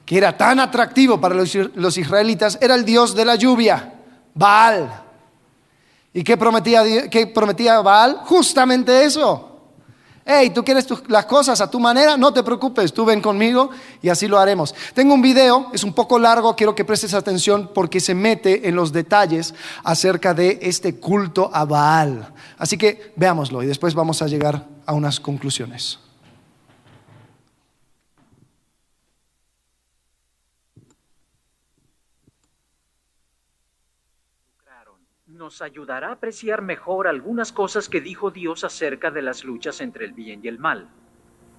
[0.10, 3.93] que era tan atractivo para los, israelitas era el Dios de la lluvia,
[4.34, 5.04] Baal.
[6.12, 8.22] ¿Y qué prometía, qué prometía Baal?
[8.26, 9.60] Justamente eso.
[10.26, 13.69] Hey, tú quieres las cosas a tu manera, no te preocupes, tú ven conmigo
[14.02, 14.74] y así lo haremos.
[14.95, 18.76] Tengo un video, es un poco largo, quiero que prestes atención porque se mete en
[18.76, 22.34] los detalles acerca de este culto a Baal.
[22.58, 26.00] Así que veámoslo y después vamos a llegar a unas conclusiones.
[35.49, 40.05] Nos ayudará a apreciar mejor algunas cosas que dijo Dios acerca de las luchas entre
[40.05, 40.88] el bien y el mal.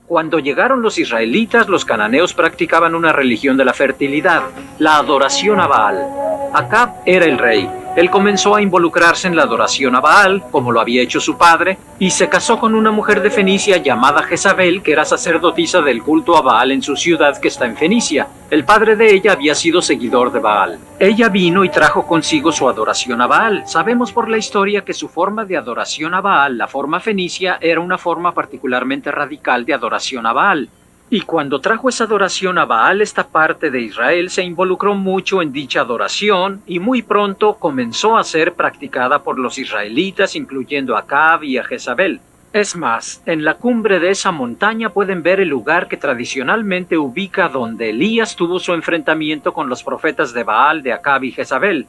[0.06, 4.44] Cuando llegaron los israelitas, los cananeos practicaban una religión de la fertilidad,
[4.78, 6.06] la adoración a Baal.
[6.54, 10.80] Acab era el rey, él comenzó a involucrarse en la adoración a Baal, como lo
[10.80, 14.92] había hecho su padre, y se casó con una mujer de Fenicia llamada Jezabel, que
[14.92, 18.28] era sacerdotisa del culto a Baal en su ciudad que está en Fenicia.
[18.50, 20.78] El padre de ella había sido seguidor de Baal.
[20.98, 23.64] Ella vino y trajo consigo su adoración a Baal.
[23.66, 27.80] Sabemos por la historia que su forma de adoración a Baal, la forma fenicia, era
[27.80, 30.68] una forma particularmente radical de adoración a Baal.
[31.12, 35.50] Y cuando trajo esa adoración a Baal, esta parte de Israel se involucró mucho en
[35.50, 41.42] dicha adoración y muy pronto comenzó a ser practicada por los israelitas, incluyendo a Cab
[41.42, 42.20] y a Jezabel.
[42.52, 47.48] Es más, en la cumbre de esa montaña pueden ver el lugar que tradicionalmente ubica
[47.48, 51.88] donde Elías tuvo su enfrentamiento con los profetas de Baal, de Acab y Jezabel.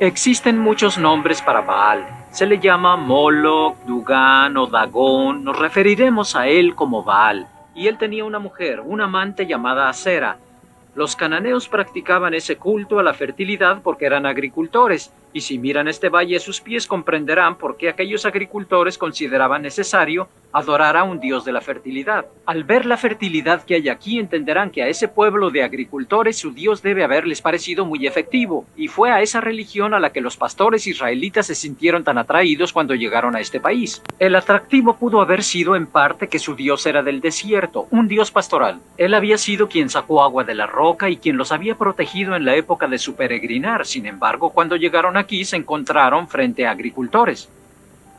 [0.00, 2.06] Existen muchos nombres para Baal.
[2.30, 5.44] Se le llama Moloch, Dugan o Dagón.
[5.44, 10.38] Nos referiremos a él como Baal y él tenía una mujer, una amante llamada Acera.
[10.94, 16.08] Los cananeos practicaban ese culto a la fertilidad porque eran agricultores y si miran este
[16.08, 21.44] valle a sus pies comprenderán por qué aquellos agricultores consideraban necesario adorar a un dios
[21.44, 22.26] de la fertilidad.
[22.44, 26.52] Al ver la fertilidad que hay aquí entenderán que a ese pueblo de agricultores su
[26.52, 30.36] dios debe haberles parecido muy efectivo, y fue a esa religión a la que los
[30.36, 34.02] pastores israelitas se sintieron tan atraídos cuando llegaron a este país.
[34.18, 38.30] El atractivo pudo haber sido en parte que su dios era del desierto, un dios
[38.30, 38.80] pastoral.
[38.96, 42.44] Él había sido quien sacó agua de la roca y quien los había protegido en
[42.44, 43.86] la época de su peregrinar.
[43.86, 47.48] Sin embargo, cuando llegaron aquí se encontraron frente a agricultores.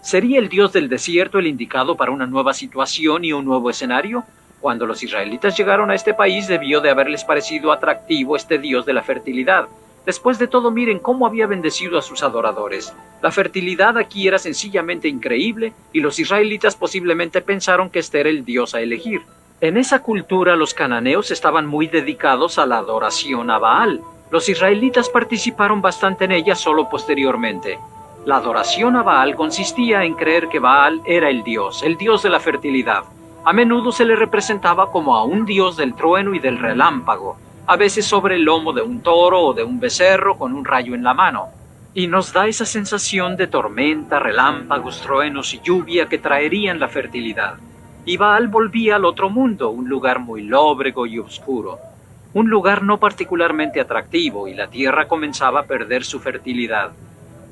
[0.01, 4.23] ¿Sería el dios del desierto el indicado para una nueva situación y un nuevo escenario?
[4.59, 8.93] Cuando los israelitas llegaron a este país debió de haberles parecido atractivo este dios de
[8.93, 9.67] la fertilidad.
[10.05, 12.93] Después de todo, miren cómo había bendecido a sus adoradores.
[13.21, 18.43] La fertilidad aquí era sencillamente increíble y los israelitas posiblemente pensaron que este era el
[18.43, 19.21] dios a elegir.
[19.61, 24.01] En esa cultura los cananeos estaban muy dedicados a la adoración a Baal.
[24.31, 27.77] Los israelitas participaron bastante en ella solo posteriormente.
[28.25, 32.29] La adoración a Baal consistía en creer que Baal era el dios, el dios de
[32.29, 33.03] la fertilidad.
[33.43, 37.37] A menudo se le representaba como a un dios del trueno y del relámpago.
[37.67, 40.95] a veces sobre el lomo de un toro o de un becerro con un rayo
[40.95, 41.47] en la mano,
[41.93, 47.55] y nos da esa sensación de tormenta, relámpagos, truenos y lluvia que traerían la fertilidad.
[48.05, 51.77] Y Baal volvía al otro mundo, un lugar muy lóbrego y oscuro,
[52.33, 56.91] un lugar no particularmente atractivo, y la tierra comenzaba a perder su fertilidad.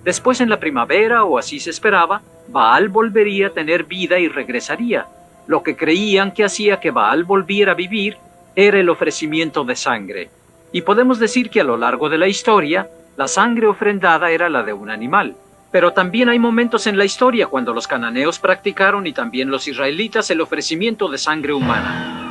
[0.03, 5.05] Después en la primavera, o así se esperaba, Baal volvería a tener vida y regresaría.
[5.47, 8.17] Lo que creían que hacía que Baal volviera a vivir
[8.55, 10.29] era el ofrecimiento de sangre.
[10.71, 12.87] Y podemos decir que a lo largo de la historia,
[13.17, 15.35] la sangre ofrendada era la de un animal.
[15.71, 20.31] Pero también hay momentos en la historia cuando los cananeos practicaron y también los israelitas
[20.31, 22.28] el ofrecimiento de sangre humana.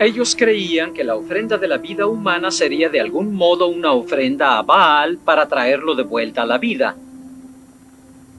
[0.00, 4.56] Ellos creían que la ofrenda de la vida humana sería de algún modo una ofrenda
[4.56, 6.94] a Baal para traerlo de vuelta a la vida.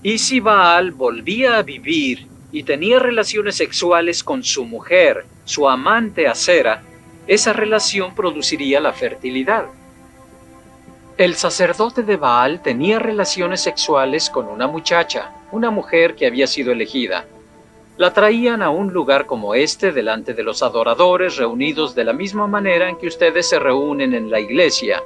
[0.01, 6.29] Y si Baal volvía a vivir y tenía relaciones sexuales con su mujer, su amante
[6.29, 6.81] Acera,
[7.27, 9.65] esa relación produciría la fertilidad.
[11.17, 16.71] El sacerdote de Baal tenía relaciones sexuales con una muchacha, una mujer que había sido
[16.71, 17.25] elegida
[17.99, 22.47] la traían a un lugar como este delante de los adoradores reunidos de la misma
[22.47, 25.03] manera en que ustedes se reúnen en la iglesia.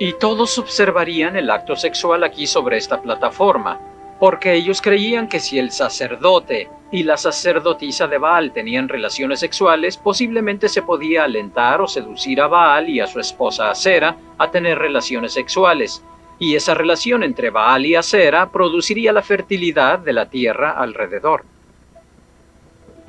[0.00, 3.78] Y todos observarían el acto sexual aquí sobre esta plataforma,
[4.18, 9.96] porque ellos creían que si el sacerdote y la sacerdotisa de Baal tenían relaciones sexuales,
[9.96, 14.76] posiblemente se podía alentar o seducir a Baal y a su esposa Acera a tener
[14.76, 16.02] relaciones sexuales,
[16.40, 21.51] y esa relación entre Baal y Acera produciría la fertilidad de la tierra alrededor.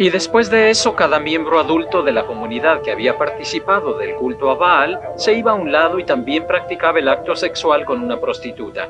[0.04, 4.52] Y después de eso, cada miembro adulto de la comunidad que había participado del culto
[4.52, 8.20] a Baal se iba a un lado y también practicaba el acto sexual con una
[8.20, 8.90] prostituta.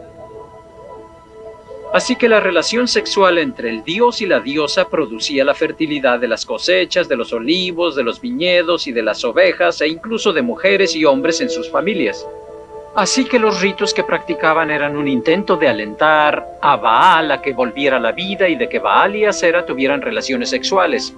[1.93, 6.29] Así que la relación sexual entre el dios y la diosa producía la fertilidad de
[6.29, 10.41] las cosechas, de los olivos, de los viñedos y de las ovejas e incluso de
[10.41, 12.25] mujeres y hombres en sus familias.
[12.95, 17.53] Así que los ritos que practicaban eran un intento de alentar a Baal a que
[17.53, 21.13] volviera a la vida y de que Baal y Acera tuvieran relaciones sexuales.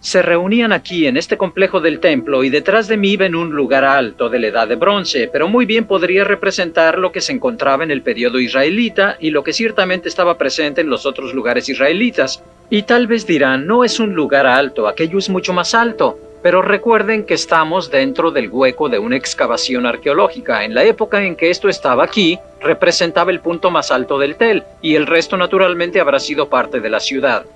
[0.00, 3.84] Se reunían aquí en este complejo del templo y detrás de mí ven un lugar
[3.84, 7.84] alto de la edad de bronce, pero muy bien podría representar lo que se encontraba
[7.84, 12.42] en el periodo israelita y lo que ciertamente estaba presente en los otros lugares israelitas.
[12.68, 16.18] Y tal vez dirán, no es un lugar alto, aquello es mucho más alto.
[16.44, 20.62] Pero recuerden que estamos dentro del hueco de una excavación arqueológica.
[20.62, 24.62] En la época en que esto estaba aquí, representaba el punto más alto del Tel,
[24.82, 27.46] y el resto naturalmente habrá sido parte de la ciudad.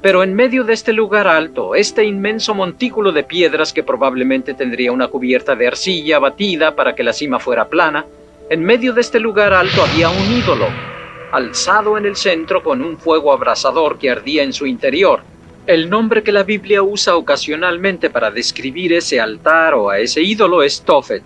[0.00, 4.90] Pero en medio de este lugar alto, este inmenso montículo de piedras que probablemente tendría
[4.90, 8.06] una cubierta de arcilla batida para que la cima fuera plana,
[8.48, 10.68] en medio de este lugar alto había un ídolo,
[11.30, 15.20] alzado en el centro con un fuego abrasador que ardía en su interior,
[15.66, 20.62] el nombre que la Biblia usa ocasionalmente para describir ese altar o a ese ídolo
[20.62, 21.22] es Tofet.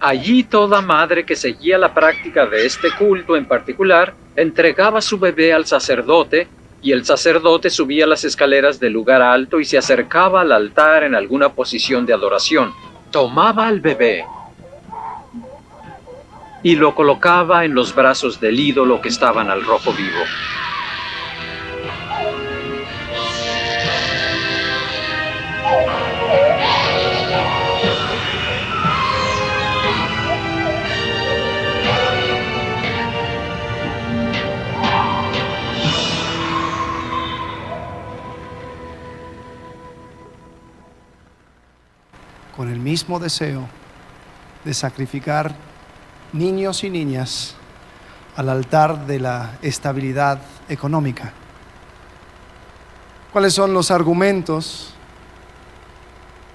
[0.00, 5.52] Allí toda madre que seguía la práctica de este culto en particular entregaba su bebé
[5.52, 6.46] al sacerdote
[6.80, 11.16] y el sacerdote subía las escaleras del lugar alto y se acercaba al altar en
[11.16, 12.72] alguna posición de adoración.
[13.10, 14.24] Tomaba al bebé
[16.62, 20.20] y lo colocaba en los brazos del ídolo que estaban al rojo vivo.
[42.58, 43.68] Con el mismo deseo
[44.64, 45.54] de sacrificar
[46.32, 47.54] niños y niñas
[48.34, 51.32] al altar de la estabilidad económica.
[53.32, 54.92] ¿Cuáles son los argumentos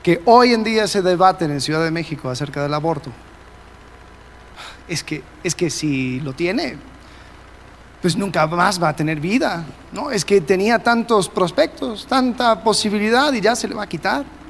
[0.04, 3.10] que hoy en día se debaten en Ciudad de México acerca del aborto?
[4.89, 6.76] Es que, es que si lo tiene,
[8.02, 9.63] pues nunca más va a tener vida.
[9.94, 10.12] ¿no?
[10.12, 14.42] Es que tenía tantos prospectos, tanta posibilidad y ya se le va a quitar.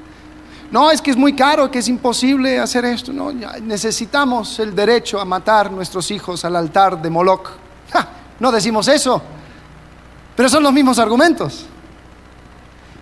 [0.70, 3.12] No, es que es muy caro, que es imposible hacer esto.
[3.12, 7.50] No, necesitamos el derecho a matar nuestros hijos al altar de Moloch.
[8.40, 9.22] no decimos eso,
[10.36, 11.66] pero son los mismos argumentos.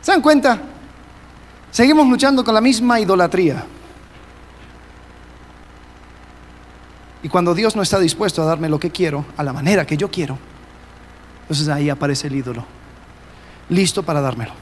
[0.01, 0.61] ¿Se dan cuenta?
[1.71, 3.65] Seguimos luchando con la misma idolatría.
[7.23, 9.97] Y cuando Dios no está dispuesto a darme lo que quiero, a la manera que
[9.97, 10.37] yo quiero,
[11.43, 12.65] entonces ahí aparece el ídolo,
[13.69, 14.53] listo para dármelo.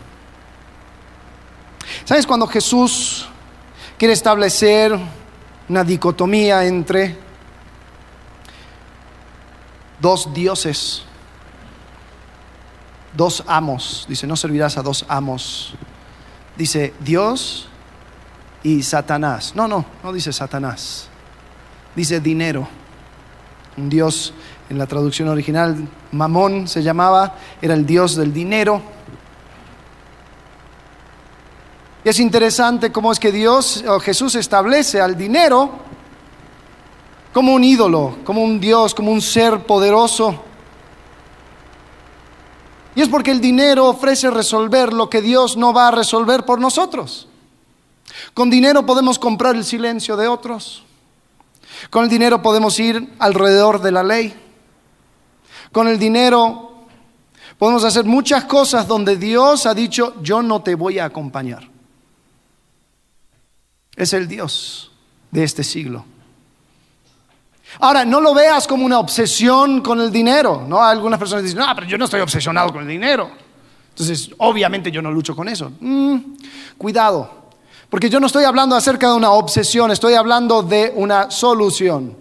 [2.04, 3.28] ¿Sabes cuando Jesús
[3.98, 4.98] quiere establecer
[5.68, 7.16] una dicotomía entre
[10.00, 11.02] dos dioses,
[13.16, 14.06] dos amos?
[14.08, 15.74] Dice, no servirás a dos amos.
[16.56, 17.68] Dice, Dios
[18.62, 19.52] y Satanás.
[19.54, 21.08] No, no, no dice Satanás.
[21.94, 22.68] Dice dinero.
[23.76, 24.34] Un dios
[24.68, 28.82] en la traducción original, Mamón se llamaba, era el dios del dinero.
[31.88, 35.70] Y es interesante cómo es que Dios o Jesús establece al dinero
[37.32, 40.42] como un ídolo, como un Dios, como un ser poderoso.
[42.94, 46.60] Y es porque el dinero ofrece resolver lo que Dios no va a resolver por
[46.60, 47.28] nosotros.
[48.34, 50.82] Con dinero podemos comprar el silencio de otros.
[51.90, 54.34] Con el dinero podemos ir alrededor de la ley.
[55.70, 56.86] Con el dinero
[57.58, 61.68] podemos hacer muchas cosas donde Dios ha dicho, yo no te voy a acompañar.
[64.00, 64.90] Es el Dios
[65.30, 66.06] de este siglo.
[67.80, 70.82] Ahora, no lo veas como una obsesión con el dinero, ¿no?
[70.82, 73.30] Algunas personas dicen, no, pero yo no estoy obsesionado con el dinero.
[73.90, 75.70] Entonces, obviamente yo no lucho con eso.
[75.80, 76.16] Mm,
[76.78, 77.50] cuidado,
[77.90, 82.16] porque yo no estoy hablando acerca de una obsesión, estoy hablando de una solución.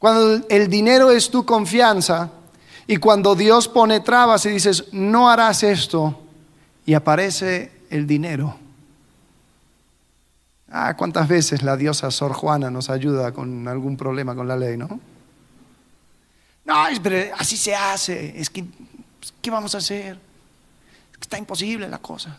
[0.00, 2.28] Cuando el dinero es tu confianza
[2.88, 6.18] y cuando Dios pone trabas y dices, no harás esto,
[6.84, 8.59] y aparece el dinero
[10.70, 14.76] Ah, ¿cuántas veces la diosa Sor Juana nos ayuda con algún problema con la ley,
[14.76, 15.00] no?
[16.64, 18.38] No, pero así se hace.
[18.40, 18.64] Es que,
[19.18, 20.16] pues, ¿qué vamos a hacer?
[21.20, 22.38] Está imposible la cosa.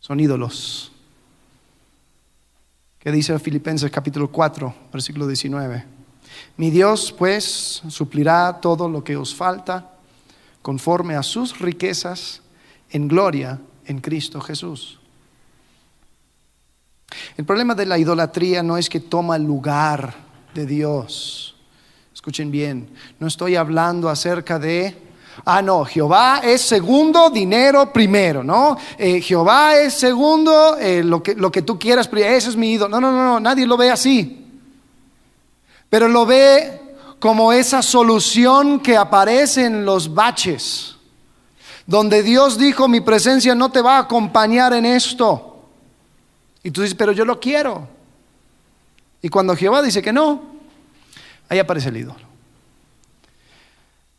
[0.00, 0.92] Son ídolos.
[2.98, 5.84] ¿Qué dice Filipenses capítulo 4, versículo 19?
[6.56, 9.90] Mi Dios, pues, suplirá todo lo que os falta
[10.62, 12.40] conforme a sus riquezas
[12.90, 13.58] en gloria
[13.90, 14.98] en Cristo Jesús.
[17.36, 20.14] El problema de la idolatría no es que toma lugar
[20.54, 21.56] de Dios.
[22.14, 22.88] Escuchen bien,
[23.18, 24.96] no estoy hablando acerca de,
[25.44, 28.76] ah, no, Jehová es segundo, dinero primero, ¿no?
[28.96, 33.00] Eh, Jehová es segundo, eh, lo, que, lo que tú quieras, ese es mi ídolo.
[33.00, 34.46] No, no, no, nadie lo ve así.
[35.88, 36.80] Pero lo ve
[37.18, 40.96] como esa solución que aparece en los baches
[41.90, 45.58] donde Dios dijo, mi presencia no te va a acompañar en esto.
[46.62, 47.88] Y tú dices, pero yo lo quiero.
[49.20, 50.40] Y cuando Jehová dice que no,
[51.48, 52.20] ahí aparece el ídolo.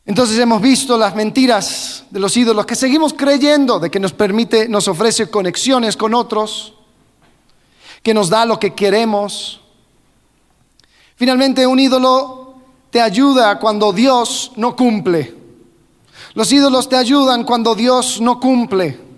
[0.05, 4.67] Entonces hemos visto las mentiras de los ídolos que seguimos creyendo de que nos permite,
[4.67, 6.73] nos ofrece conexiones con otros,
[8.03, 9.61] que nos da lo que queremos.
[11.15, 12.55] Finalmente un ídolo
[12.89, 15.40] te ayuda cuando Dios no cumple.
[16.33, 19.11] Los ídolos te ayudan cuando Dios no cumple.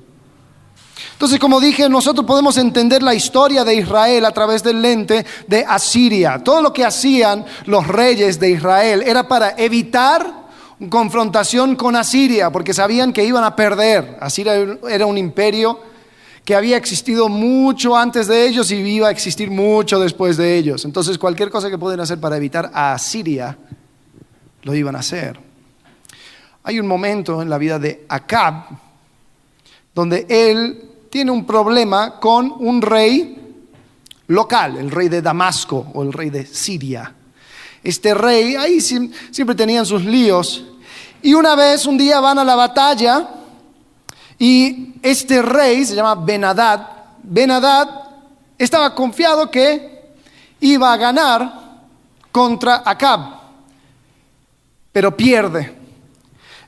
[1.13, 5.63] Entonces, como dije, nosotros podemos entender la historia de Israel a través del lente de
[5.63, 6.43] Asiria.
[6.43, 10.43] Todo lo que hacían los reyes de Israel era para evitar
[10.89, 14.17] confrontación con Asiria, porque sabían que iban a perder.
[14.19, 14.53] Asiria
[14.89, 15.79] era un imperio
[16.43, 20.83] que había existido mucho antes de ellos y iba a existir mucho después de ellos.
[20.83, 23.57] Entonces, cualquier cosa que pueden hacer para evitar a Asiria,
[24.63, 25.52] lo iban a hacer.
[26.63, 28.65] Hay un momento en la vida de Acab
[29.93, 33.37] donde él tiene un problema con un rey
[34.27, 37.13] local, el rey de Damasco o el rey de Siria.
[37.83, 40.63] Este rey, ahí siempre tenían sus líos.
[41.21, 43.29] Y una vez, un día van a la batalla
[44.39, 46.87] y este rey se llama Benadad.
[47.21, 47.89] Benadad
[48.57, 50.15] estaba confiado que
[50.61, 51.61] iba a ganar
[52.31, 53.19] contra Acab,
[54.91, 55.82] pero pierde.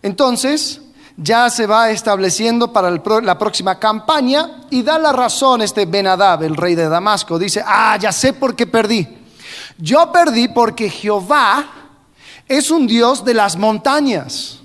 [0.06, 0.82] Entonces,
[1.18, 6.56] ya se va estableciendo para la próxima campaña y da la razón este Benadab, el
[6.56, 7.39] rey de Damasco.
[7.39, 9.08] Dice, ah, ya sé por qué perdí.
[9.80, 11.66] Yo perdí porque Jehová
[12.47, 14.60] es un Dios de las montañas.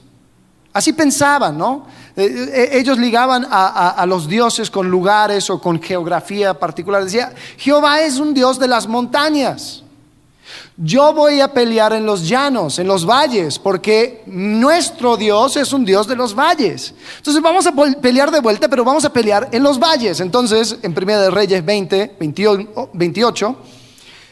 [0.75, 1.87] Así pensaban, ¿no?
[2.17, 7.03] Eh, eh, ellos ligaban a, los dioses con lugares o con geografía particular.
[7.03, 9.85] Decía, Jehová es un Dios de las montañas.
[10.83, 15.85] Yo voy a pelear en los llanos, en los valles, porque nuestro Dios es un
[15.85, 16.95] Dios de los valles.
[17.19, 20.21] Entonces vamos a pelear de vuelta, pero vamos a pelear en los valles.
[20.21, 22.17] Entonces, en Primera de Reyes 20,
[22.95, 23.57] 28,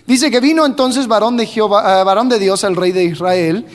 [0.07, 3.67] dice que vino entonces varón de, Jehová, eh, varón de Dios al rey de Israel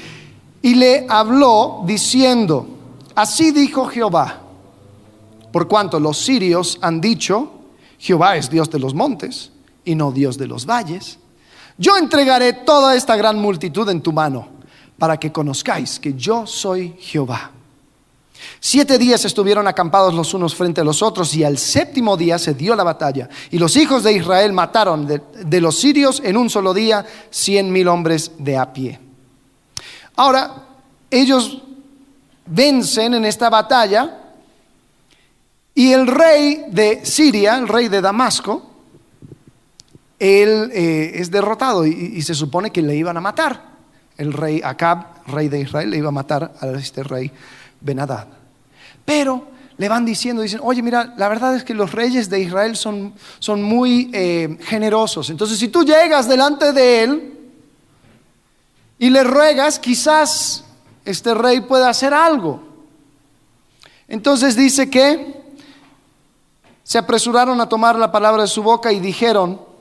[0.64, 2.66] y le habló diciendo,
[3.14, 4.42] así dijo Jehová,
[5.52, 7.52] por cuanto los sirios han dicho,
[8.00, 9.52] Jehová es Dios de los montes
[9.86, 11.20] y no Dios de los valles
[11.78, 14.48] yo entregaré toda esta gran multitud en tu mano
[14.98, 17.52] para que conozcáis que yo soy Jehová.
[18.60, 22.54] Siete días estuvieron acampados los unos frente a los otros y al séptimo día se
[22.54, 23.30] dio la batalla.
[23.52, 27.88] Y los hijos de Israel mataron de, los sirios en un solo día cien mil
[27.88, 29.00] hombres de a pie.
[30.16, 30.68] Ahora,
[31.10, 31.62] ellos
[32.46, 34.20] vencen en esta batalla
[35.76, 38.73] Y el rey de Siria, el rey de Damasco,
[40.24, 43.74] él eh, es derrotado y, se supone que le iban a matar.
[44.18, 47.30] El rey Acab, rey de Israel, le iba a matar a este rey
[47.82, 48.28] Benadad.
[49.04, 49.48] Pero
[49.78, 53.14] le van diciendo, dicen, oye, mira, la verdad es que los reyes de Israel son,
[53.40, 55.30] son muy eh, generosos.
[55.30, 57.34] Entonces, si tú llegas delante de él
[58.98, 60.64] y le ruegas, quizás
[61.04, 62.64] este rey pueda hacer algo.
[64.08, 65.44] Entonces dice que
[66.84, 69.73] se apresuraron a tomar la palabra de su boca y dijeron,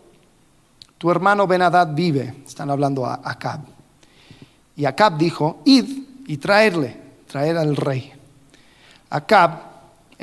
[1.02, 2.44] tu hermano Benadad vive.
[2.46, 3.58] Están hablando a Acab.
[4.76, 6.96] Y Acab dijo, id y traerle,
[7.26, 8.12] traer al rey.
[9.10, 9.72] Acab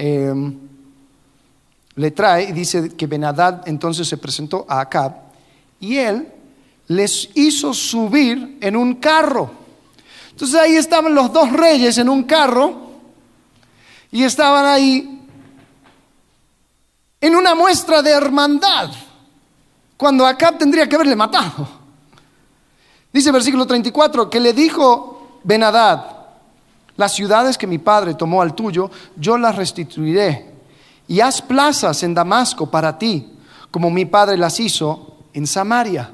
[0.01, 0.57] Em,
[1.95, 5.13] le trae y dice que Benadad entonces se presentó a Acab
[5.77, 6.25] y él
[6.87, 9.51] les hizo subir en un carro.
[10.29, 12.91] Entonces ahí estaban los dos reyes en un carro
[14.09, 15.27] y estaban ahí
[17.19, 18.91] en una muestra de hermandad,
[19.99, 21.67] cuando Acab tendría que haberle matado.
[23.11, 26.05] Dice versículo 34 que le dijo Benadad,
[26.95, 30.53] las ciudades que mi padre tomó al tuyo, yo las restituiré.
[31.05, 33.29] Y haz plazas en Damasco para ti,
[33.71, 36.13] como mi padre las hizo en Samaria.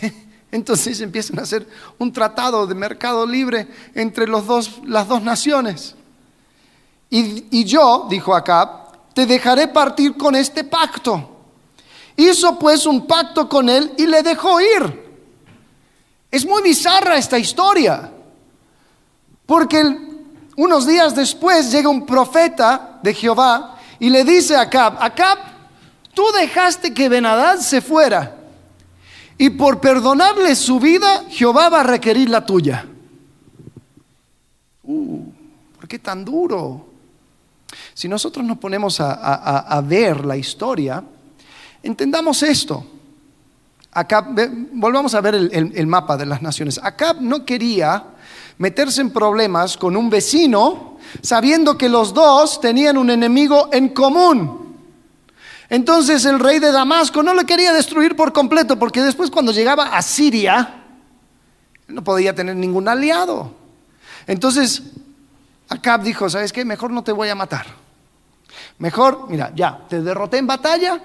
[0.50, 5.96] Entonces empiezan a hacer un tratado de mercado libre entre los dos, las dos naciones.
[7.10, 11.33] Y, y yo, dijo Acab, te dejaré partir con este pacto.
[12.16, 15.04] Hizo pues un pacto con él y le dejó ir.
[16.30, 18.10] Es muy bizarra esta historia.
[19.46, 19.82] Porque
[20.56, 25.38] unos días después llega un profeta de Jehová y le dice a Acab, Acab,
[26.14, 28.44] tú dejaste que Benadad se fuera
[29.36, 32.86] y por perdonarle su vida, Jehová va a requerir la tuya.
[34.84, 35.24] Uh,
[35.76, 36.86] ¿Por qué tan duro?
[37.92, 41.02] Si nosotros nos ponemos a, ver la historia,
[41.84, 42.84] entendamos esto.
[44.72, 46.80] Volvamos a ver el, el mapa de las naciones.
[46.82, 48.04] Acab no quería
[48.58, 54.76] meterse en problemas con un vecino sabiendo que los dos tenían un enemigo en común.
[55.68, 59.96] Entonces el rey de Damasco no le quería destruir por completo porque después cuando llegaba
[59.96, 60.82] a Siria
[61.88, 63.52] no podía tener ningún aliado.
[64.26, 64.82] Entonces
[65.68, 66.64] Acab dijo, ¿sabes qué?
[66.64, 67.66] Mejor no te voy a matar.
[68.78, 71.00] Mejor, mira, ya, te derroté en batalla,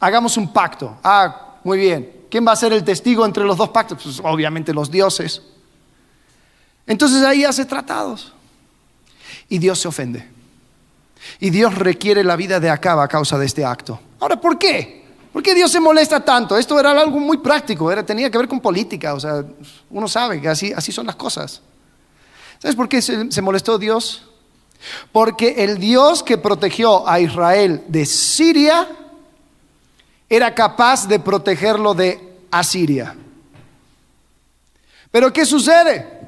[0.00, 0.98] hagamos un pacto.
[1.04, 2.20] Ah, muy bien.
[2.30, 3.98] ¿Quién va a ser el testigo entre los dos pactos?
[4.02, 5.42] Pues obviamente los dioses.
[6.86, 8.32] Entonces ahí hace tratados.
[9.48, 10.28] Y Dios se ofende.
[11.38, 14.00] Y Dios requiere la vida de Acab a causa de este acto.
[14.20, 15.04] Ahora, ¿por qué?
[15.32, 16.56] ¿Por qué Dios se molesta tanto?
[16.56, 19.44] Esto era algo muy práctico, era, tenía que ver con política, o sea,
[19.90, 21.60] uno sabe que así, así son las cosas.
[22.58, 24.28] ¿Sabes por qué se molestó Dios?
[25.12, 28.88] Porque el Dios que protegió a Israel de Siria
[30.30, 33.16] era capaz de protegerlo de Asiria.
[35.10, 36.20] Pero ¿qué sucede?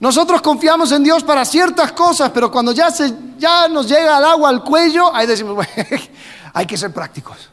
[0.00, 4.24] Nosotros confiamos en Dios para ciertas cosas, pero cuando ya, se, ya nos llega el
[4.24, 5.66] agua al cuello, ahí decimos,
[6.54, 7.50] hay que ser prácticos.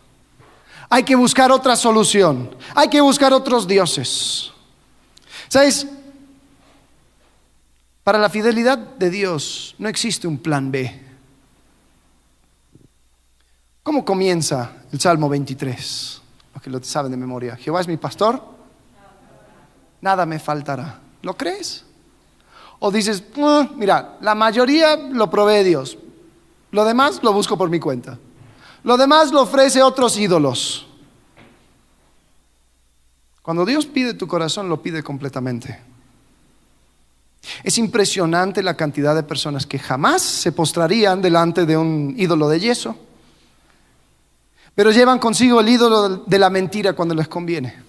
[0.89, 2.55] Hay que buscar otra solución.
[2.73, 4.51] Hay que buscar otros dioses.
[5.49, 5.85] ¿Sabes?
[8.05, 11.06] Para la fidelidad de Dios no existe un plan B.
[13.87, 16.21] ¿Cómo comienza el Salmo 23?
[16.53, 17.55] Los que lo saben de memoria.
[17.55, 18.43] Jehová es mi pastor,
[20.01, 20.99] nada me faltará.
[21.21, 21.85] ¿Lo crees?
[22.79, 25.97] O dices, ah, mira, la mayoría lo provee Dios,
[26.71, 28.19] lo demás lo busco por mi cuenta.
[28.83, 30.85] Lo demás lo ofrece otros ídolos.
[33.41, 35.79] Cuando Dios pide tu corazón, lo pide completamente.
[37.63, 42.59] Es impresionante la cantidad de personas que jamás se postrarían delante de un ídolo de
[42.59, 43.06] yeso,
[44.77, 47.81] pero llevan consigo el ídolo de la mentira cuando les conviene.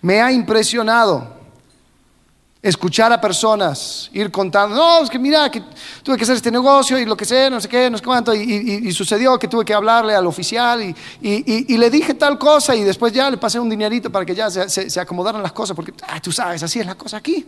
[0.00, 1.26] Me ha impresionado
[2.62, 5.60] escuchar a personas, ir contando, no, es que mira, que
[6.04, 8.32] tuve que hacer este negocio y lo que sé, no sé qué, no sé cuánto,
[8.32, 10.80] y, sucedió que tuve que hablarle al oficial
[11.20, 14.48] y, le dije tal cosa y después ya le pasé un dinerito para que ya
[14.50, 15.92] se, acomodaran las cosas, porque
[16.22, 17.44] tú sabes, así es la cosa aquí.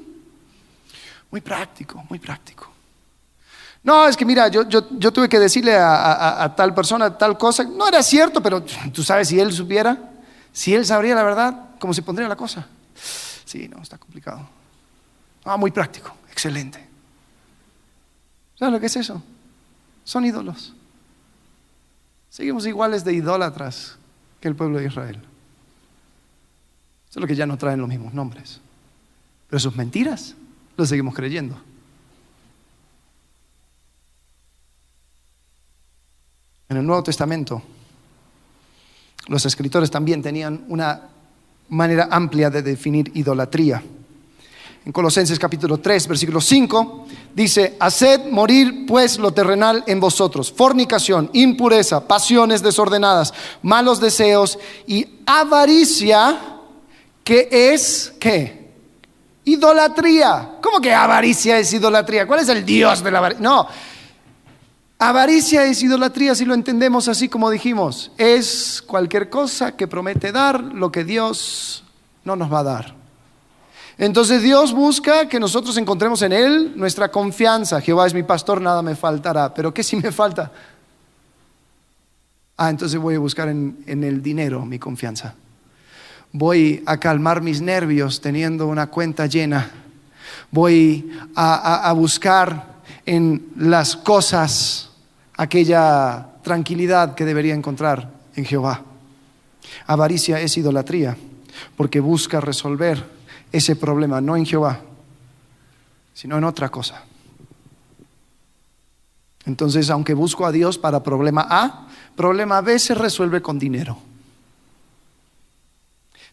[1.31, 2.72] Muy práctico, muy práctico.
[3.83, 7.65] No, es que mira, yo, yo, tuve que decirle a, a tal persona tal cosa,
[7.65, 8.63] no era cierto, pero
[8.93, 9.99] tú sabes, si él supiera,
[10.53, 12.67] si él sabría la verdad, ¿cómo se pondría la cosa?
[13.45, 14.49] Sí, no, está complicado.
[15.45, 16.89] Ah, muy práctico, excelente.
[18.59, 19.23] ¿Sabes lo que es eso?
[20.05, 20.73] Son ídolos.
[22.31, 23.97] Seguimos iguales de idólatras
[24.41, 25.21] que el pueblo de Israel.
[27.11, 28.61] Solo que ya no traen los mismos nombres.
[29.49, 30.35] Pero sus mentiras
[30.77, 31.61] los seguimos creyendo.
[36.73, 37.61] En el Nuevo Testamento,
[39.27, 41.03] los escritores también tenían una
[41.69, 43.83] manera amplia de definir idolatría.
[44.87, 51.29] En Colosenses capítulo 3, versículo 5, dice, haced morir pues lo terrenal en vosotros, fornicación,
[51.35, 56.41] impureza, pasiones desordenadas, malos deseos y avaricia,
[57.23, 58.73] que es, ¿qué?
[59.45, 60.53] Idolatría.
[60.63, 62.27] ¿Cómo que avaricia es idolatría?
[62.27, 63.43] ¿Cuál es el Dios de la avaricia?
[63.43, 63.69] No,
[65.09, 68.13] avaricia es idolatría si lo entendemos así como dijimos.
[68.17, 71.83] Es cualquier cosa que promete dar lo que Dios
[72.25, 72.95] no nos va a dar.
[73.99, 77.81] Entonces Dios busca que nosotros encontremos en Él nuestra confianza.
[77.81, 79.53] Jehová es mi pastor, nada me faltará.
[79.53, 80.53] Pero ¿qué si me falta?
[82.57, 85.35] Ah, entonces voy a buscar en, el dinero mi confianza.
[86.31, 89.69] Voy a calmar mis nervios teniendo una cuenta llena.
[90.53, 92.73] Voy a buscar
[93.05, 94.92] en las cosas
[95.43, 98.83] aquella tranquilidad que debería encontrar en Jehová.
[99.87, 101.17] Avaricia es idolatría
[101.77, 103.05] porque busca resolver
[103.51, 104.81] ese problema, no en Jehová,
[106.15, 107.03] sino en otra cosa.
[109.45, 113.99] Entonces, aunque busco a Dios para problema A, problema B se resuelve con dinero.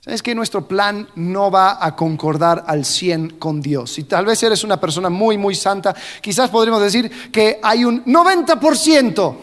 [0.10, 3.92] ¿Sabes que nuestro plan no va a concordar al 100 con Dios?
[3.92, 8.04] Si tal vez eres una persona muy, muy santa, quizás podríamos decir que hay un
[8.06, 9.36] 90%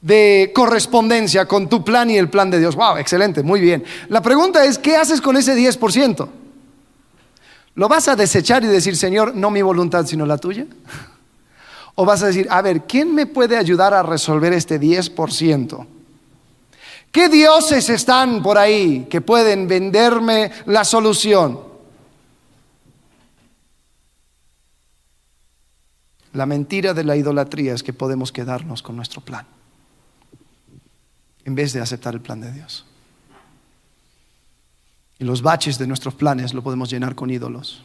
[0.00, 2.74] de correspondencia con tu plan y el plan de Dios.
[2.74, 2.96] ¡Wow!
[2.96, 3.84] Excelente, muy bien.
[4.08, 6.26] La pregunta es, ¿qué haces con ese 10%?
[7.74, 10.64] ¿Lo vas a desechar y decir, Señor, no mi voluntad, sino la tuya?
[11.96, 15.86] ¿O vas a decir, a ver, ¿quién me puede ayudar a resolver este 10%?
[17.14, 21.60] ¿Qué dioses están por ahí que pueden venderme la solución?
[26.32, 29.46] La mentira de la idolatría es que podemos quedarnos con nuestro plan
[31.44, 32.84] en vez de aceptar el plan de Dios.
[35.20, 37.84] Y los baches de nuestros planes lo podemos llenar con ídolos.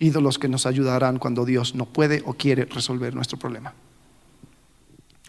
[0.00, 3.72] Ídolos que nos ayudarán cuando Dios no puede o quiere resolver nuestro problema.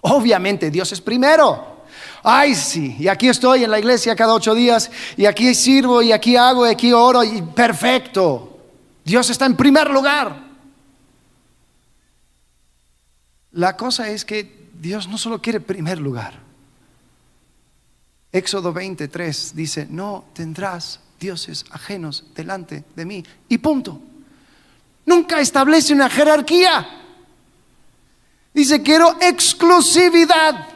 [0.01, 1.76] Obviamente Dios es primero.
[2.23, 6.11] Ay, sí, y aquí estoy en la iglesia cada ocho días, y aquí sirvo, y
[6.11, 8.59] aquí hago, y aquí oro, y perfecto.
[9.03, 10.47] Dios está en primer lugar.
[13.51, 16.47] La cosa es que Dios no solo quiere primer lugar,
[18.31, 23.23] Éxodo 23 dice, no tendrás dioses ajenos delante de mí.
[23.49, 23.99] Y punto.
[25.05, 26.88] Nunca establece una jerarquía.
[28.53, 30.67] Dice, quiero exclusividad.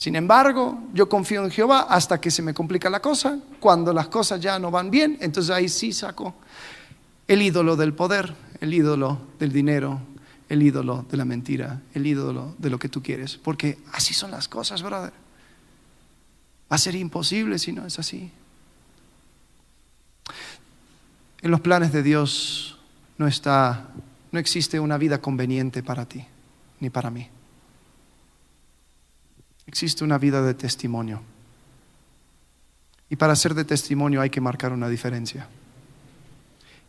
[0.00, 3.38] Sin embargo, yo confío en Jehová hasta que se me complica la cosa.
[3.60, 6.36] Cuando las cosas ya no van bien, entonces ahí sí saco
[7.28, 10.00] el ídolo del poder, el ídolo del dinero,
[10.48, 13.36] el ídolo de la mentira, el ídolo de lo que tú quieres.
[13.36, 15.12] Porque así son las cosas, brother.
[16.72, 18.32] Va a ser imposible si no es así.
[21.42, 22.78] En los planes de Dios
[23.18, 23.88] no está,
[24.32, 26.24] no existe una vida conveniente para ti
[26.80, 27.28] ni para mí.
[29.70, 31.22] Existe una vida de testimonio.
[33.08, 35.46] Y para ser de testimonio hay que marcar una diferencia.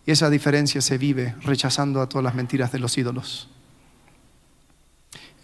[0.03, 3.47] Y esa diferencia se vive rechazando a todas las mentiras de los ídolos.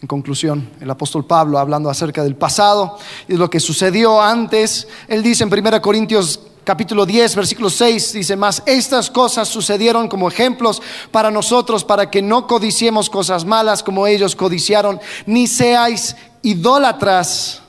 [0.02, 4.88] En conclusión, el apóstol Pablo, hablando acerca del pasado y de lo que sucedió antes,
[5.08, 10.28] él dice en 1 Corintios capítulo 10, versículo 6, dice más, estas cosas sucedieron como
[10.28, 10.82] ejemplos
[11.12, 16.16] para nosotros, para que no codiciemos cosas malas como ellos codiciaron, ni seáis
[16.48, 17.62] idólatras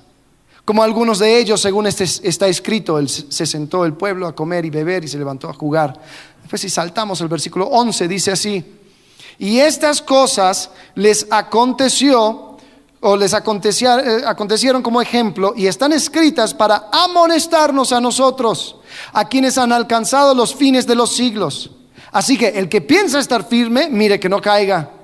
[0.64, 4.70] como algunos de ellos, según este está escrito, se sentó el pueblo a comer y
[4.70, 5.98] beber y se levantó a jugar.
[6.42, 8.62] Después si saltamos el versículo 11, dice así,
[9.38, 12.58] y estas cosas les aconteció
[13.00, 13.36] o les eh,
[14.26, 18.76] acontecieron como ejemplo y están escritas para amonestarnos a nosotros,
[19.14, 21.70] a quienes han alcanzado los fines de los siglos.
[22.12, 24.97] Así que el que piensa estar firme, mire que no caiga.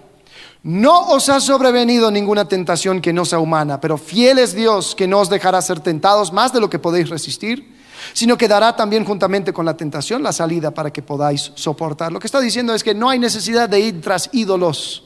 [0.64, 5.06] No os ha sobrevenido ninguna tentación que no sea humana, pero fiel es Dios que
[5.06, 7.74] no os dejará ser tentados más de lo que podéis resistir
[8.12, 12.12] sino que dará también juntamente con la tentación la salida para que podáis soportar.
[12.12, 15.04] Lo que está diciendo es que no hay necesidad de ir tras ídolos,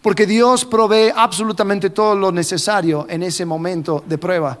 [0.00, 4.58] porque Dios provee absolutamente todo lo necesario en ese momento de prueba.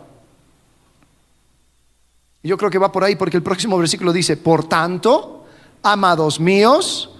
[2.42, 5.44] Yo creo que va por ahí porque el próximo versículo dice, por tanto,
[5.82, 7.10] amados míos,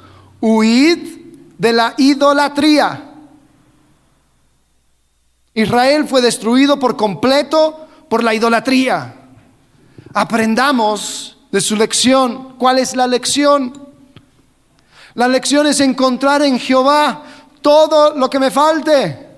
[0.40, 1.22] huid
[1.59, 3.11] de la idolatría.
[5.55, 9.14] Israel fue destruido por completo por la idolatría.
[10.14, 12.57] Aprendamos de su lección.
[12.59, 13.88] ¿Cuál es la lección?
[15.14, 17.22] La lección es encontrar en Jehová
[17.61, 19.28] todo lo que me falte.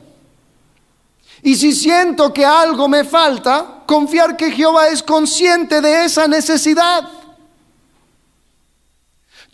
[1.42, 7.08] Y si siento que algo me falta, confiar que Jehová es consciente de esa necesidad.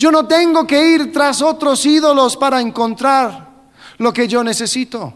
[0.00, 3.50] Yo no tengo que ir tras otros ídolos para encontrar
[3.98, 5.12] lo que yo necesito.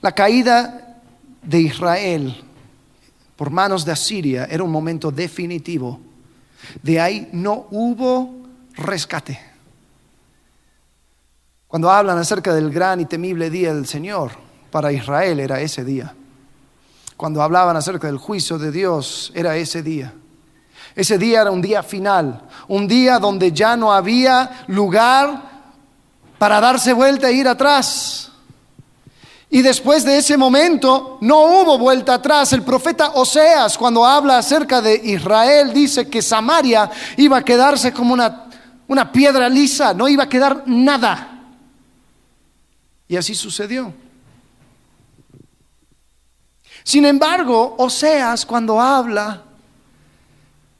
[0.00, 1.02] La caída
[1.42, 2.42] de Israel
[3.36, 6.00] por manos de Asiria era un momento definitivo.
[6.82, 8.36] De ahí no hubo
[8.76, 9.38] rescate.
[11.68, 14.30] Cuando hablan acerca del gran y temible día del Señor,
[14.70, 16.14] para Israel era ese día.
[17.14, 20.14] Cuando hablaban acerca del juicio de Dios, era ese día.
[20.96, 25.42] Ese día era un día final, un día donde ya no había lugar
[26.38, 28.32] para darse vuelta e ir atrás.
[29.50, 32.54] Y después de ese momento no hubo vuelta atrás.
[32.54, 38.14] El profeta Oseas, cuando habla acerca de Israel, dice que Samaria iba a quedarse como
[38.14, 38.46] una,
[38.88, 41.42] una piedra lisa, no iba a quedar nada.
[43.06, 43.92] Y así sucedió.
[46.82, 49.45] Sin embargo, Oseas cuando habla,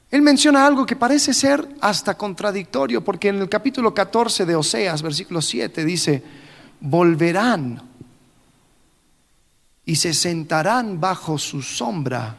[0.09, 5.01] él menciona algo que parece ser hasta contradictorio, porque en el capítulo 14 de Oseas,
[5.01, 6.23] versículo 7, dice,
[6.79, 7.81] volverán
[9.85, 12.37] y se sentarán bajo su sombra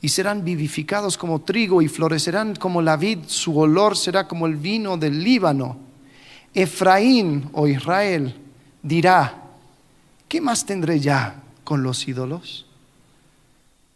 [0.00, 4.56] y serán vivificados como trigo y florecerán como la vid, su olor será como el
[4.56, 5.78] vino del Líbano.
[6.54, 8.34] Efraín o Israel
[8.82, 9.42] dirá,
[10.28, 12.66] ¿qué más tendré ya con los ídolos?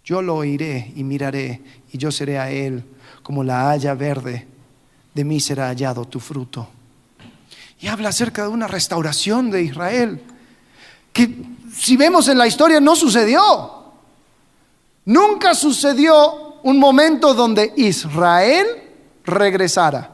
[0.04, 1.60] Yo lo oiré y miraré
[1.92, 2.84] y yo seré a él
[3.22, 4.46] como la haya verde,
[5.14, 6.68] de mí será hallado tu fruto.
[7.80, 10.22] Y habla acerca de una restauración de Israel
[11.12, 13.84] que si vemos en la historia, no sucedió.
[15.06, 18.66] Nunca sucedió un momento donde Israel
[19.24, 20.10] regresara.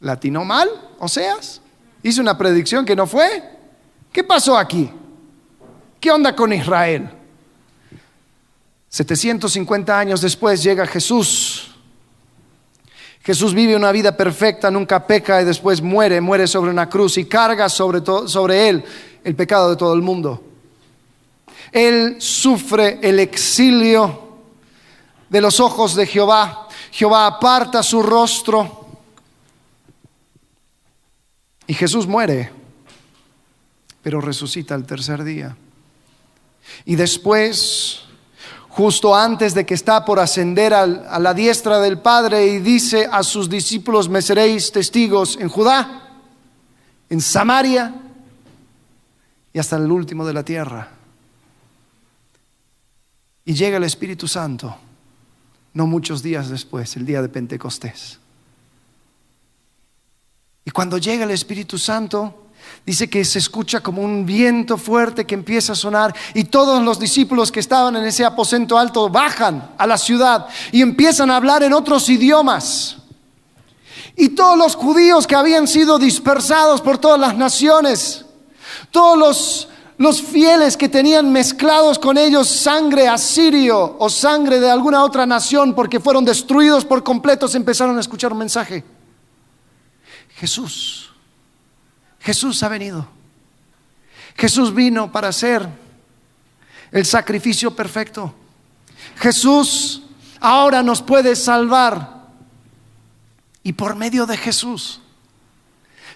[0.00, 0.68] ¿Latino mal?
[0.98, 1.60] Oseas.
[2.02, 3.42] Hizo una predicción que no fue.
[4.12, 4.90] ¿Qué pasó aquí?
[6.00, 7.10] ¿Qué onda con Israel?
[8.88, 11.76] 750 años después llega Jesús
[13.26, 17.24] Jesús vive una vida perfecta, nunca peca y después muere, muere sobre una cruz y
[17.24, 18.84] carga sobre, sobre él
[19.24, 20.44] el pecado de todo el mundo.
[21.72, 24.28] Él sufre el exilio
[25.28, 26.68] de los ojos de Jehová.
[26.92, 28.86] Jehová aparta su rostro
[31.66, 32.52] y Jesús muere,
[34.04, 35.56] pero resucita el tercer día.
[36.84, 38.04] Y después
[38.76, 43.22] justo antes de que está por ascender a la diestra del Padre y dice a
[43.22, 46.20] sus discípulos, me seréis testigos en Judá,
[47.08, 47.94] en Samaria
[49.50, 50.90] y hasta el último de la tierra.
[53.46, 54.76] Y llega el Espíritu Santo,
[55.72, 58.18] no muchos días después, el día de Pentecostés.
[60.66, 62.45] Y cuando llega el Espíritu Santo,
[62.86, 67.00] Dice que se escucha como un viento fuerte que empieza a sonar y todos los
[67.00, 71.64] discípulos que estaban en ese aposento alto bajan a la ciudad y empiezan a hablar
[71.64, 72.98] en otros idiomas.
[74.14, 78.24] Y todos los judíos que habían sido dispersados por todas las naciones,
[78.92, 85.02] todos los, los fieles que tenían mezclados con ellos sangre asirio o sangre de alguna
[85.02, 88.84] otra nación porque fueron destruidos por completos, empezaron a escuchar un mensaje.
[90.36, 91.06] Jesús
[92.26, 93.06] Jesús ha venido.
[94.36, 95.64] Jesús vino para hacer
[96.90, 98.34] el sacrificio perfecto.
[99.16, 100.02] Jesús
[100.40, 102.26] ahora nos puede salvar.
[103.62, 105.00] Y por medio de Jesús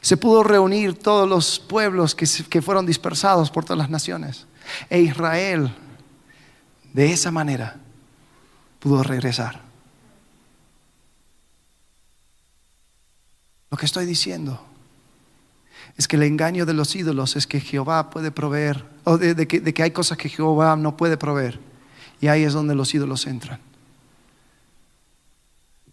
[0.00, 4.46] se pudo reunir todos los pueblos que, que fueron dispersados por todas las naciones.
[4.88, 5.72] E Israel,
[6.92, 7.76] de esa manera,
[8.80, 9.60] pudo regresar.
[13.70, 14.69] Lo que estoy diciendo
[16.00, 19.60] es que el engaño de los ídolos es que Jehová puede proveer, o de, que,
[19.60, 21.60] de que hay cosas que Jehová no puede proveer.
[22.22, 23.60] Y ahí es donde los ídolos entran.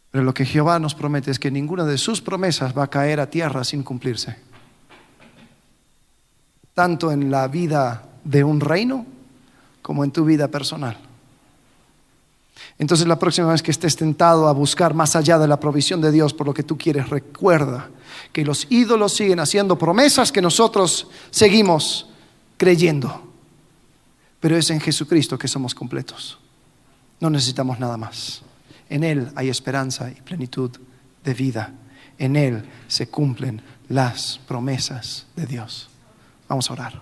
[0.09, 3.19] Pero lo que Jehová nos promete es que ninguna de sus promesas va a caer
[3.19, 4.37] a tierra sin cumplirse.
[6.73, 9.05] Tanto en la vida de un reino
[9.81, 10.97] como en tu vida personal.
[12.77, 16.11] Entonces la próxima vez que estés tentado a buscar más allá de la provisión de
[16.11, 17.89] Dios por lo que tú quieres, recuerda
[18.31, 22.09] que los ídolos siguen haciendo promesas que nosotros seguimos
[22.57, 23.23] creyendo.
[24.39, 26.37] Pero es en Jesucristo que somos completos.
[27.19, 28.41] No necesitamos nada más.
[28.89, 30.71] En Él hay esperanza y plenitud
[31.23, 31.73] de vida.
[32.17, 35.89] En Él se cumplen las promesas de Dios.
[36.47, 37.01] Vamos a orar.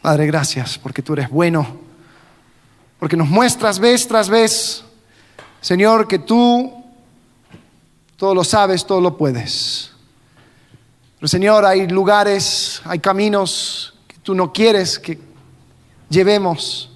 [0.00, 1.87] Padre, gracias porque tú eres bueno,
[2.98, 4.84] porque nos muestras vez tras vez,
[5.60, 6.84] Señor, que tú
[8.16, 9.92] todo lo sabes, todo lo puedes.
[11.16, 15.18] Pero Señor, hay lugares, hay caminos que tú no quieres que
[16.08, 16.90] llevemos.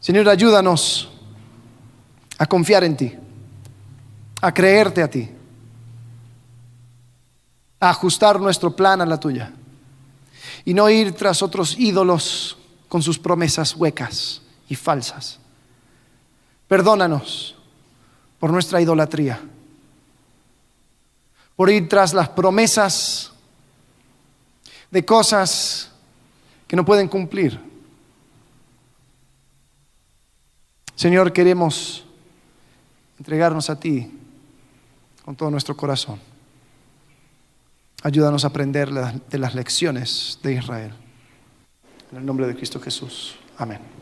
[0.00, 1.10] Señor, ayúdanos
[2.38, 3.12] a confiar en ti,
[4.40, 5.28] a creerte a ti,
[7.80, 9.52] a ajustar nuestro plan a la tuya
[10.64, 12.56] y no ir tras otros ídolos
[12.88, 14.42] con sus promesas huecas
[14.72, 15.38] y falsas.
[16.66, 17.54] Perdónanos
[18.40, 19.38] por nuestra idolatría,
[21.54, 23.32] por ir tras las promesas
[24.90, 25.90] de cosas
[26.66, 27.60] que no pueden cumplir.
[30.96, 32.04] Señor, queremos
[33.18, 34.10] entregarnos a ti
[35.22, 36.18] con todo nuestro corazón.
[38.02, 40.92] Ayúdanos a aprender de las lecciones de Israel.
[42.10, 43.36] En el nombre de Cristo Jesús.
[43.58, 44.01] Amén.